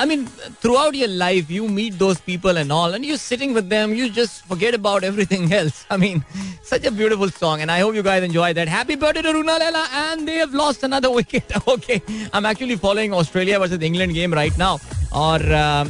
[0.00, 0.24] I mean,
[0.62, 4.08] throughout your life, you meet those people and all, and you're sitting with them, you
[4.08, 5.84] just forget about everything else.
[5.90, 6.24] I mean,
[6.62, 8.66] such a beautiful song, and I hope you guys enjoy that.
[8.66, 11.44] Happy birthday to Runa Lela, and they have lost another wicket.
[11.68, 12.00] okay,
[12.32, 14.78] I'm actually following Australia versus England game right now.
[15.12, 15.42] और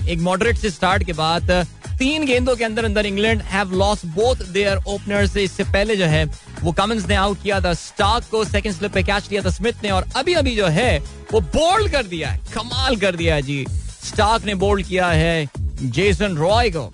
[0.09, 1.51] एक moderate से start के बाद,
[1.99, 6.25] तीन गेंदों के अंदर अंदर England have lost both their openers इससे पहले जो है,
[6.63, 9.83] वो कमिंस ने आउट किया था स्टार्क को सेकंड स्लिप पे कैच लिया था स्मिथ
[9.83, 10.99] ने, और अभी अभी जो है,
[11.33, 13.65] वो बोल्ड कर दिया है, कमाल कर दिया है जी।
[14.05, 15.49] स्टार्क ने बोल्ड किया है
[15.83, 16.91] जेसन रॉय को।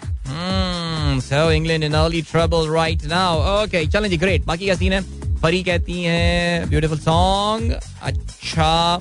[1.20, 5.00] So England in early trouble right now okay चलें जी ग्रेट बाकी क्या सीन है?
[5.40, 7.72] परी कहती हैं ब्यूटीफुल सॉन्ग
[8.02, 8.98] अच्छा।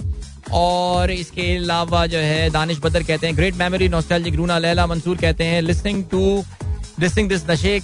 [0.52, 5.18] और इसके अलावा जो है, दानिश बदर कहते हैं great memory nostalgic Runa Laila Mansoor
[5.18, 6.44] कहते हैं लिसनिंग टू
[7.00, 7.80] लिसनिंग दिस नशे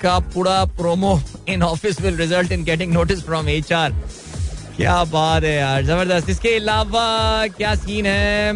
[0.00, 3.94] का पूरा promo in office will result in getting notice from HR
[4.76, 8.52] क्या बात है यार, ज़बरदस्त। इसके अलावा क्या सीन है?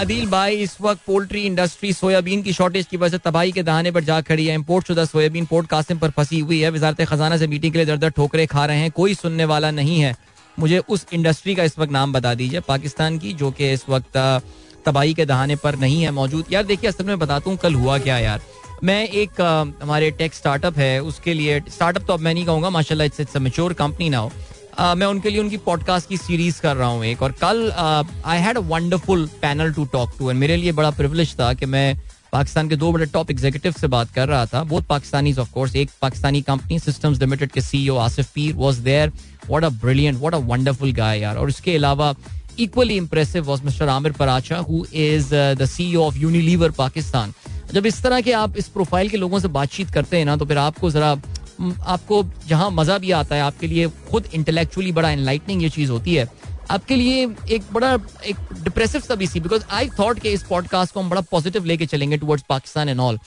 [0.00, 3.90] अदील भाई, इस वक्त पोल्ट्री इंडस्ट्री सोयाबीन की शॉर्टेज की वजह से तबाही के दहाने
[3.90, 7.36] पर जा खड़ी है। इम्पोर्ट शुदा सोयाबीन पोर्ट कासिम पर फंसी हुई है। वजारत खजाना
[7.36, 10.14] से मीटिंग के लिए दर दर ठोकरे खा रहे हैं। कोई सुनने वाला नहीं है।
[10.58, 14.16] मुझे उस इंडस्ट्री का इस वक्त नाम बता दीजिए। पाकिस्तान की, जो कि इस वक्त
[14.86, 17.98] तबाही के दहाने पर नहीं है, मौजूद। यार देखिए, असल में बताता हूँ कल हुआ
[17.98, 18.40] क्या यार?
[18.84, 19.40] मैं एक
[19.82, 23.36] हमारे टेक स्टार्टअप है, उसके लिए, स्टार्टअप तो अब मैं नहीं कहूँगा, माशाल्लाह इट्स इट्स
[23.38, 24.32] मेच्योर कंपनी ना हो।
[24.96, 27.70] मैं उनके लिए उनकी पॉडकास्ट की सीरीज़ कर रहा हूँ एक, और कल
[28.26, 31.66] I had a wonderful panel to talk to and मेरे लिए बड़ा प्रिविलेज था कि
[31.66, 31.96] मैं
[32.32, 35.74] पाकिस्तान के दो बड़े टॉप एग्जीक्यूटिव से बात कर रहा था। बहुत पाकिस्तानी ऑफ़ कोर्स
[35.76, 39.12] एक पाकिस्तानी कंपनी सिस्टम्स लिमिटेड के CEO Asif Pir was there
[39.48, 42.14] what a brilliant what a wonderful guy यार और इसके अलावा
[42.60, 47.32] equally impressive was mister Aamir Paracha who is the CEO of Unilever Pakistan
[47.72, 50.46] जब इस तरह के आप इस प्रोफ़ाइल के लोगों से बातचीत करते हैं ना तो
[50.46, 51.10] फिर आपको जरा
[51.86, 56.14] आपको जहाँ मज़ा भी आता है, आपके लिए खुद इंटेलेक्चुअली बड़ा एनलाइटनिंग ये चीज़ होती
[56.14, 56.26] है।
[56.70, 57.92] आपके लिए एक बड़ा,
[58.26, 61.64] एक डिप्रेसिव सा भी सी बिकॉज़ आई थॉट के इस पॉडकास्ट को हम बड़ा पॉजिटिव
[61.64, 63.18] लेके चलेंगे towards Pakistan and all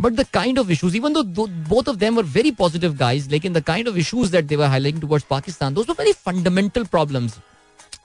[0.00, 3.52] but the kind of issues even though both of them were very positive guys लेकिन
[3.52, 7.38] the kind of issues that they were highlighting towards Pakistan दोस्तों very fundamental problems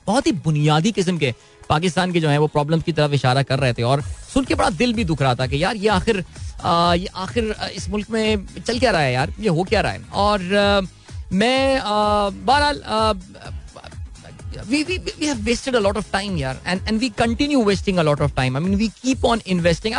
[0.08, 1.34] बहुत ही बुनियादी किस्म के
[1.70, 4.02] पाकिस्तान के जो है वो प्रॉब्लम की तरफ़ इशारा कर रहे थे। और
[4.34, 6.24] सुन के बड़ा दिल भी दुख रहा था कि यार ये आखिर
[7.02, 9.34] ये आखिर इस मुल्क में चल क्या रहा है यार?
[9.40, 10.02] ये हो क्या रहा है?
[10.14, 10.88] और
[11.34, 11.82] मैं
[12.46, 12.82] बहरहाल
[14.70, 17.98] we, we we have wasted a lot of time yeah and and we continue wasting
[18.04, 18.56] a lot of time.
[18.56, 19.98] I mean we keep on investing.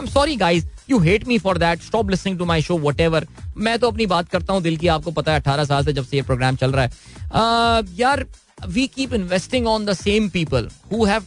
[0.92, 3.26] You me for that stop stop to my show whatever
[3.56, 6.04] मैं तो अपनी बात करता हूँ दिल की आपको पता है अठारह साल से जब
[6.04, 8.26] से ये प्रोग्राम चल रहा है। uh, यार
[8.66, 11.24] we keep investing on the same people who have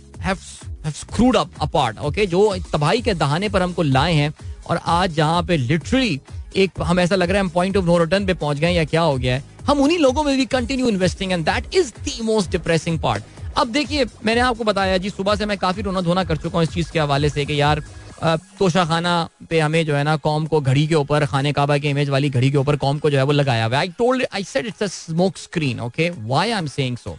[0.88, 4.34] screwed up apart okay जो तबाही के दहाने पर हमको लाए हैं
[4.70, 6.20] और आज जहाँ पे लिटरली
[6.56, 8.84] एक हम ऐसा लग रहा है हम पॉइंट ऑफ़ नो रिटर्न पे पहुँच गए या
[8.84, 12.24] क्या हो गया है हम उन्हीं लोगों में भी continue investing and that is the
[12.24, 13.24] most depressing part
[13.58, 16.64] अब देखिए मैंने आपको बताया जी सुबह से मैं काफ़ी रोना धोना कर चुका हूँ
[16.64, 17.84] इस चीज़ के हवाले से कि यार
[18.60, 21.90] तोशा खाना पे हमें जो है ना कॉम को घड़ी के ऊपर, खाने काबा के
[21.90, 24.44] इमेज वाली घड़ी के ऊपर कॉम को जो है वो लगाया हुआ I told I
[24.44, 27.18] said it's a smoke screen okay why I am saying so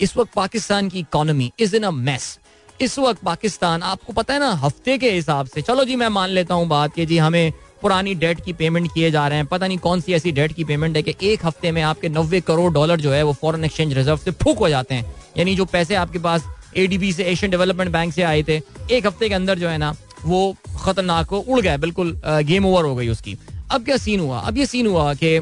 [0.00, 2.38] इस वक्त पाकिस्तान की economy is in a mess
[2.80, 6.30] इस वक्त पाकिस्तान, आपको पता है ना, हफ़्ते के हिसाब से, चलो जी मैं मान
[6.30, 9.66] लेता हूँ बात कि जी हमें पुरानी डेट की पेमेंट किए जा रहे हैं। पता
[9.66, 12.72] नहीं कौन सी ऐसी डेट की पेमेंट है कि एक हफ़्ते में आपके नब्बे करोड़
[12.72, 15.94] डॉलर जो है वो फॉरेन एक्सचेंज रिज़र्व से फूक हो जाते हैं। यानी जो पैसे
[15.94, 16.44] आपके पास
[16.76, 19.94] एडीबी से एशियन डेवलपमेंट बैंक से आए थे, एक हफ़्ते के अंदर जो है ना
[20.24, 23.36] वो खतरनाक उड़ गए बिल्कुल गेम ओवर हो गई उसकी।
[23.70, 24.38] अब क्या सीन हुआ?
[24.38, 25.38] अब ये सीन हुआ कि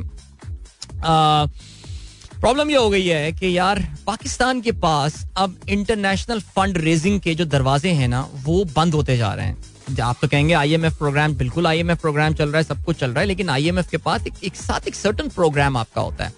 [2.40, 7.34] प्रॉब्लम ये हो गई है कि यार पाकिस्तान के पास अब इंटरनेशनल फंड रेजिंग के
[7.34, 9.56] जो दरवाजे हैं ना वो बंद होते जा रहे हैं।
[10.02, 13.20] आप तो कहेंगे आईएमएफ प्रोग्राम बिल्कुल आईएमएफ प्रोग्राम चल रहा है सब कुछ चल रहा
[13.20, 16.32] है लेकिन आईएमएफ के पास एक, एक साथ एक सर्टन प्रोग्राम आपका होता है।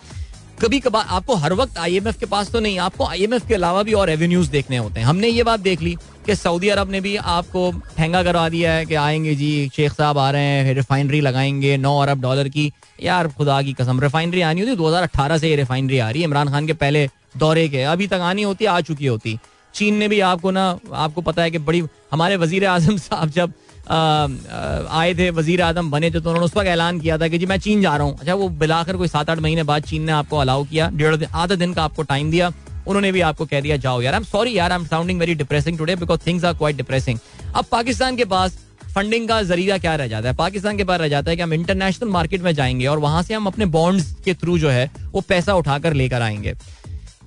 [0.63, 3.93] कभी कभार आपको हर वक्त आईएमएफ के पास तो नहीं आपको आईएमएफ के अलावा भी
[3.93, 5.97] और रेवेन्यूज देखने होते हैं। हमने ये बात देख ली
[6.31, 10.19] कि सऊदी अरब ने भी आपको ठेंगा करवा दिया है कि आएँगे जी, शेख साहब
[10.19, 12.71] आ रहे हैं, रिफाइनरी लगाएँगे, नौ अरब डॉलर की।
[13.03, 16.23] यार, खुदा की कसम, रिफाइनरी आनी होती, दो हज़ार अठारह से ये रिफाइनरी आ रही
[16.23, 17.07] है। इमरान खान के पहले
[17.37, 19.39] दौरे के, अभी तक आनी होती, आ चुकी होती।
[19.75, 23.53] चीन ने भी आपको ना, आपको पता है कि बड़ी, हमारे वज़ीर आज़म साहब जब
[23.91, 27.47] आए थे वज़ीर आज़म बने थे तो उन्होंने उस वक्त ऐलान किया था कि जी,
[27.47, 30.13] मैं चीन जा रहा हूँ। अच्छा वो बिलाकर कोई सात आठ महीने बाद चीन ने
[30.15, 32.53] आपको अलाउ किया, डेढ़ आधा दिन का आपको टाइम दिया।
[32.87, 35.35] उन्होंने भी आपको कह दिया, जाओ यार आई एम सॉरी यार I am sounding very
[35.35, 37.19] depressing today because things are quite depressing
[37.55, 38.59] अब पाकिस्तान के पास
[38.95, 40.35] फंडिंग का ज़रिया क्या रह जाता है?
[40.37, 43.35] पाकिस्तान के पास रह जाता है कि हम इंटरनेशनल मार्केट में जाएँगे और वहाँ से
[43.35, 46.55] हम अपने बॉन्ड्स के थ्रू जो है, वो पैसा उठाकर लेकर आएँगे।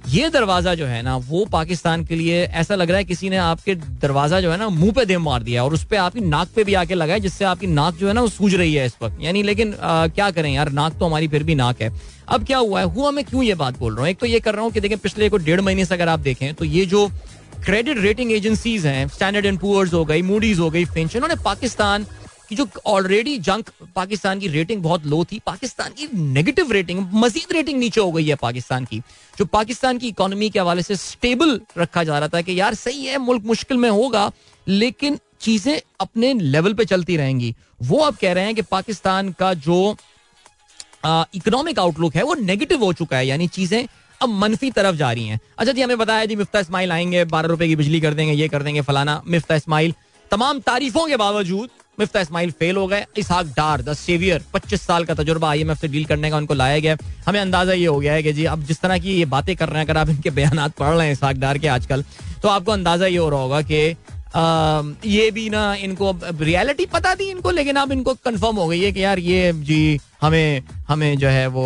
[0.09, 3.37] ये दरवाज़ा जो है ना वो पाकिस्तान के लिए ऐसा लग रहा है किसी ने
[3.37, 6.47] आपके दरवाज़ा जो है ना मुँह पे दे मार दिया और उस पर आपकी नाक
[6.55, 8.85] पे भी आके लगा है जिससे आपकी नाक जो है ना वो सूझ रही है
[8.85, 11.91] इस वक्त। यानी लेकिन आ, क्या करें यार नाक तो हमारी फिर भी नाक है।
[12.27, 12.85] अब क्या हुआ है?
[12.87, 14.09] हुआ मैं क्यों ये बात बोल रहा हूँ?
[14.09, 16.19] एक तो ये कर रहा हूँ कि देखें पिछले को डेढ़ महीने से अगर आप
[16.19, 17.07] देखें तो ये जो
[17.65, 22.05] क्रेडिट रेटिंग एजेंसीज हैं स्टैंडर्ड एंड पुअर्स हो गई मूडीज हो गई फिंच इन्होंने पाकिस्तान
[22.49, 27.53] की जो ऑलरेडी जंक पाकिस्तान की रेटिंग बहुत लो थी, पाकिस्तान की नेगेटिव रेटिंग मजीद
[27.53, 28.99] रेटिंग नीचे हो गई है पाकिस्तान की,
[29.35, 33.05] जो पाकिस्तान की इकोनॉमी के हवाले से स्टेबल रखा जा रहा था कि यार सही
[33.05, 34.31] है, मुल्क मुश्किल में होगा,
[34.67, 39.53] लेकिन चीज़ें अपने लेवल पे चलती रहेंगी। वो अब कह रहे हैं कि पाकिस्तान का
[39.55, 39.95] जो
[41.05, 43.85] इकोनॉमिक आउटलुक है, वो नेगेटिव हो चुका है, यानी चीज़ें
[44.21, 47.47] अब मनफी तरफ़ जा रही हैं। अच्छा जी, हमें बताया जी, मिफ्ता इस्माइल आएँगे, बारह
[47.47, 49.93] रुपए की बिजली कर देंगे, ये कर देंगे फलाना मिफ्ता इस्माइल।
[50.31, 55.05] तमाम तारीफों के बावजूद मिफ्ता इस्माइल फेल हो गए। इसहाक डार, द सेवियर, पच्चीस साल
[55.05, 58.13] का तजुर्बा आई से डील करने का उनको लाया गया। हमें अंदाज़ा ये हो गया
[58.13, 60.29] है कि जी, अब जिस तरह की ये बातें कर रहे हैं, अगर आप इनके
[60.31, 62.03] बयान पढ़ रहे हैं इसहाक डार के आजकल
[62.41, 63.95] तो आपको अंदाज़ा ये हो रहा होगा कि
[64.35, 68.91] ये भी ना इनको रियलिटी पता थी इनको, लेकिन अब इनको कंफर्म हो गई है
[68.91, 71.65] कि यार ये जी, हमें हमें जो है वो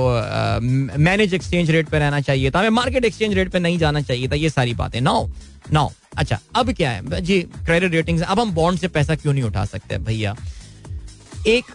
[0.99, 4.27] मैनेज एक्सचेंज रेट पे रहना चाहिए था। हमें मार्केट एक्सचेंज रेट पे नहीं जाना चाहिए
[4.27, 5.29] था, ये सारी बातें। नौ
[5.73, 7.21] नौ अच्छा अब क्या है?
[7.21, 10.35] जी क्रेडिट रेटिंग अब हम बॉन्ड से पैसा क्यों नहीं उठा सकते भैया?
[11.47, 11.65] एक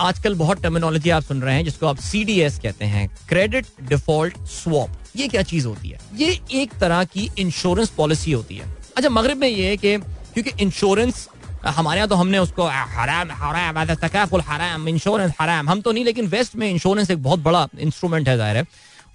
[0.00, 4.90] आजकल बहुत टर्मिनोलॉजी आप सुन रहे हैं जिसको आप सीडीएस कहते हैं क्रेडिट डिफ़ॉल्ट स्वॉप
[5.16, 5.98] ये क्या चीज़ होती है?
[6.16, 10.50] ये एक तरह की इंश्योरेंस पॉलिसी होती है। अच्छा मगरब में ये है कि क्योंकि
[10.62, 11.28] इंश्योरेंस
[11.66, 16.26] हमारे यहाँ तो हमने उसको हराम हराम तकाफुल हराम इंश्योरेंस हराम। हम तो नहीं लेकिन
[16.28, 18.64] वेस्ट में इंश्योरेंस एक बहुत बड़ा इंस्ट्रूमेंट है ज़ाहिर है।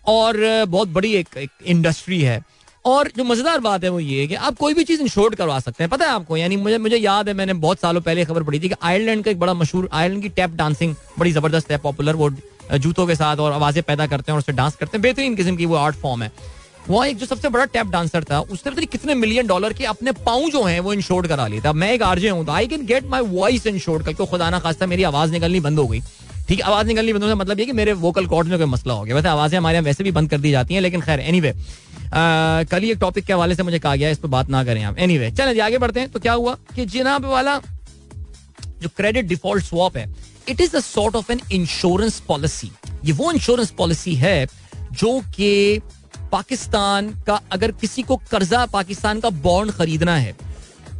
[0.07, 2.41] और बहुत बड़ी एक, एक इंडस्ट्री है।
[2.85, 5.59] और जो मज़ेदार बात है वो ये है कि आप कोई भी चीज़ इंश्योर्ड करवा
[5.59, 8.43] सकते हैं। पता है आपको, यानी मुझे मुझे याद है, मैंने बहुत सालों पहले खबर
[8.43, 11.77] पड़ी थी कि आयरलैंड का एक बड़ा मशहूर आयरलैंड की टैप डांसिंग बड़ी ज़बरदस्त है
[11.79, 12.29] पॉपुलर वो
[12.73, 15.55] जूतों के साथ और आवाज़ें पैदा करते हैं और उससे डांस करते हैं। बेहतरीन किस्म
[15.55, 16.31] की वो आर्ट फॉर्म है।
[16.89, 20.11] वहाँ एक जो सबसे बड़ा टैप डांसर था, उसने पता कितने मिलियन डॉलर के अपने
[20.25, 23.05] पाँव जो है वो इंश्योर्ड करा लिया था। मैं एक आरजे हूँ I can get
[23.09, 26.01] my voice insured करके खुदा ना खासा मेरी आवाज़ निकलनी बंद हो गई।
[26.47, 28.93] ठीक है आवाज़ निकलनी बंद होने मतलब ये कि मेरे वोकल कॉर्ड में कोई मसला
[28.93, 31.19] हो गया। वैसे आवाज़ें हमारे यहाँ वैसे भी बंद कर दी जाती हैं, लेकिन खैर
[31.19, 31.53] एनी वे
[32.17, 34.83] कल ही एक टॉपिक के हवाले से मुझे कहा गया इस पर बात ना करें
[34.83, 37.57] आप। एनी वे चले आगे बढ़ते हैं। तो क्या हुआ कि जिनाब वाला
[38.81, 40.05] जो क्रेडिट डिफ़ॉल्ट स्वॉप है
[40.49, 42.71] it is sort of an insurance policy
[43.05, 44.45] ये वो इंश्योरेंस पॉलिसी है
[44.93, 45.79] जो कि
[46.31, 50.35] पाकिस्तान का, अगर किसी को कर्जा पाकिस्तान का बॉन्ड खरीदना है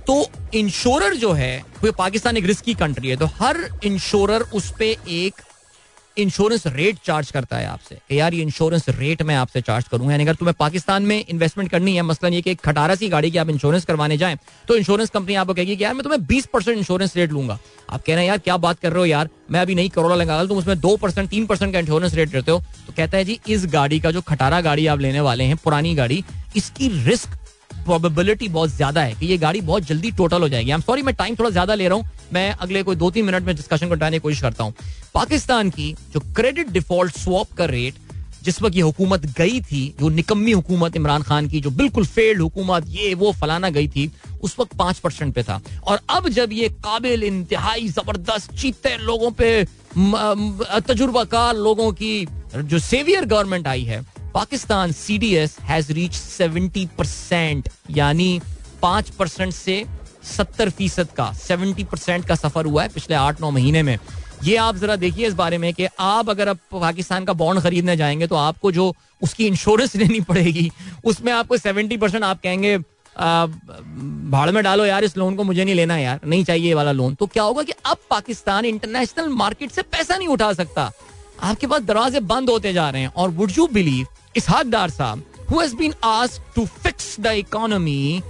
[0.08, 5.10] तो इंश्योरर जो है, वो पाकिस्तान एक रिस्की कंट्री है तो हर इंश्योरर उस पर
[5.10, 5.42] एक
[6.18, 10.12] इंश्योरेंस रेट चार्ज करता है आपसे। कि यार ये इंश्योरेंस रेट मैं आपसे चार्ज करूँगा
[10.12, 13.32] यानी अगर तुम्हें पाकिस्तान में इन्वेस्टमेंट करनी है, मसलन ये कि एक खटारा सी गाड़ी
[13.32, 14.38] की आप इंश्योरेंस करवाने जाएँ
[14.68, 17.58] तो इंश्योरेंस कंपनी आपको कहेगी कि यार मैं तुम्हें बीस परसेंट इंश्योरेंस रेट लूँगा।
[17.90, 19.30] आप कह रहे हैं, यार क्या बात कर रहे हो यार?
[19.52, 22.52] मैं अभी नहीं करोड़ा लगा तुम उसमें दो परसेंट, तीन परसेंट का इंश्योरेंस रेट देते
[22.52, 25.58] हो। तो कहता है, जी, इस गाड़ी का जो खटारा गाड़ी आप लेने वाले हैं,
[25.58, 26.24] पुरानी गाड़ी,
[26.56, 27.38] इसकी रिस्क
[27.86, 31.02] प्रोबेबिलिटी बहुत ज़्यादा है कि ये गाड़ी बहुत जल्दी टोटल हो जाएगी। आई एम सॉरी
[31.02, 33.88] मैं टाइम थोड़ा ज़्यादा ले रहा हूँ। मैं अगले कोई दो तीन मिनट में डिस्कशन
[33.88, 34.74] को उठाने की कोशिश करता हूँ।
[35.14, 38.04] पाकिस्तान की जो क्रेडिट डिफ़ॉल्ट स्वॉप का रेट
[38.44, 42.42] जिस वक्त ये हुकूमत गई थी, जो निकम्मी हुकूमत इमरान खान की, जो बिल्कुल फेल्ड
[42.42, 44.12] हुकूमत, ये वो फलाना गई थी,
[44.42, 49.32] उस वक्त पाँच परसेंट पे था। और अब जब ये काबिल इंतहाई, ज़बरदस्त, चीते लोगों
[49.32, 49.64] पे
[50.84, 54.04] तजुर्बाकार लोगों की, जो सेवियर गवर्नमेंट आई है
[54.36, 58.42] Pakistan C D S has reach seventy percent यानी
[58.82, 59.84] पाँच परसेंट से
[60.28, 63.98] सत्तर फ़ीसद का सेवेंटी परसेंट का सफ़र हुआ है पिछले आठ नौ महीने में।
[64.44, 67.96] ये आप जरा देखिए इस बारे में कि आप अगर आप पाकिस्तान का बॉन्ड खरीदने
[67.98, 70.70] जाएँगे तो आपको जो उसकी इंश्योरेंस लेनी पड़ेगी,
[71.06, 72.78] उसमें आपको सेवेंटी परसेंट आप कहेंगे
[74.32, 77.16] भाड़ में डालो यार, इस लोन को मुझे नहीं लेना यार, नहीं चाहिए वाला लोन
[77.16, 80.92] तो क्या होगा कि अब पाकिस्तान इंटरनेशनल मार्केट से पैसा नहीं उठा सकता।
[81.44, 84.08] आपके पास दरवाजे बंद होते जा रहे हैं और would you believe
[84.38, 88.22] is Dar साहब who has been asked to fix the economy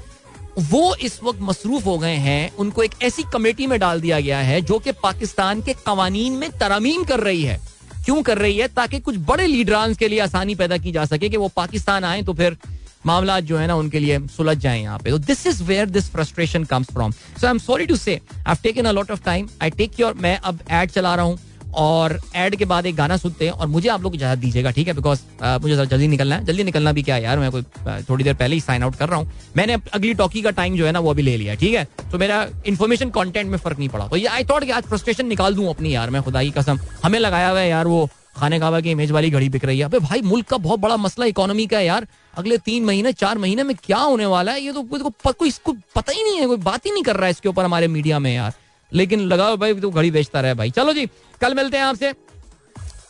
[0.61, 4.37] वो इस वक्त मसरूफ हो गए हैं। उनको एक ऐसी कमेटी में डाल दिया गया
[4.39, 7.59] है, जो कि पाकिस्तान के कवानीन में तरमीम कर रही है।
[8.05, 8.67] क्यों कर रही है?
[8.69, 12.21] ताकि कुछ बड़े लीडरान के लिए आसानी पैदा की जा सके कि वो पाकिस्तान आए
[12.23, 12.57] तो फिर
[13.05, 16.09] मामला जो है ना, उनके लिए सुलझ जाए यहाँ पे। तो this is where this
[16.11, 19.49] frustration comes from so I am sorry to say I taken a lot of time
[19.61, 21.37] I take your मैं अब एड चला रहा हूँ।
[21.75, 24.87] और एड के बाद एक गाना सुनते हैं और मुझे आप लोग इजाज़त दीजिएगा, ठीक
[24.87, 24.93] है?
[24.93, 25.21] बिकॉज़
[25.61, 27.39] मुझे जल्दी निकलना है। जल्दी निकलना भी क्या यार?
[27.39, 27.63] मैं कोई
[28.09, 30.85] थोड़ी देर पहले ही साइन आउट कर रहा हूँ। मैंने अगली टॉकी का टाइम जो
[30.85, 31.87] है ना, वो अभी ले लिया ठीक है?
[32.11, 35.27] तो मेरा इन्फॉर्मेशन कॉन्टेंट में फ़र्क नहीं पड़ा। तो ये आई थॉट कि आज फ्रस्ट्रेशन
[35.27, 38.07] निकाल दूँ अपनी यार, मैं खुदा की कसम। हमें लगाया हुआ है यार वो
[38.37, 40.95] खाने काबा की इमेज वाली घड़ी बिक रही है। अबे भाई, मुल्क का बहुत बड़ा
[40.97, 44.61] मसला इकोनॉमी का है यार। अगले तीन महीने, चार महीने में क्या होने वाला है?
[44.61, 47.31] ये तो कोई इसको पता ही नहीं है, कोई बात ही नहीं कर रहा है
[47.31, 48.53] इसके ऊपर हमारे मीडिया में यार।
[48.91, 51.05] लेकिन लगाओ भाई तो घड़ी बेचता रहे भाई। चलो जी,
[51.41, 52.13] कल मिलते हैं आपसे।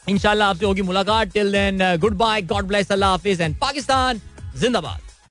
[0.10, 4.22] इंशाल्लाह आपसे होगी मुलाकात। Till then goodbye God bless अल्लाह हाफिज एंड पाकिस्तान
[4.58, 5.02] जिंदाबाद।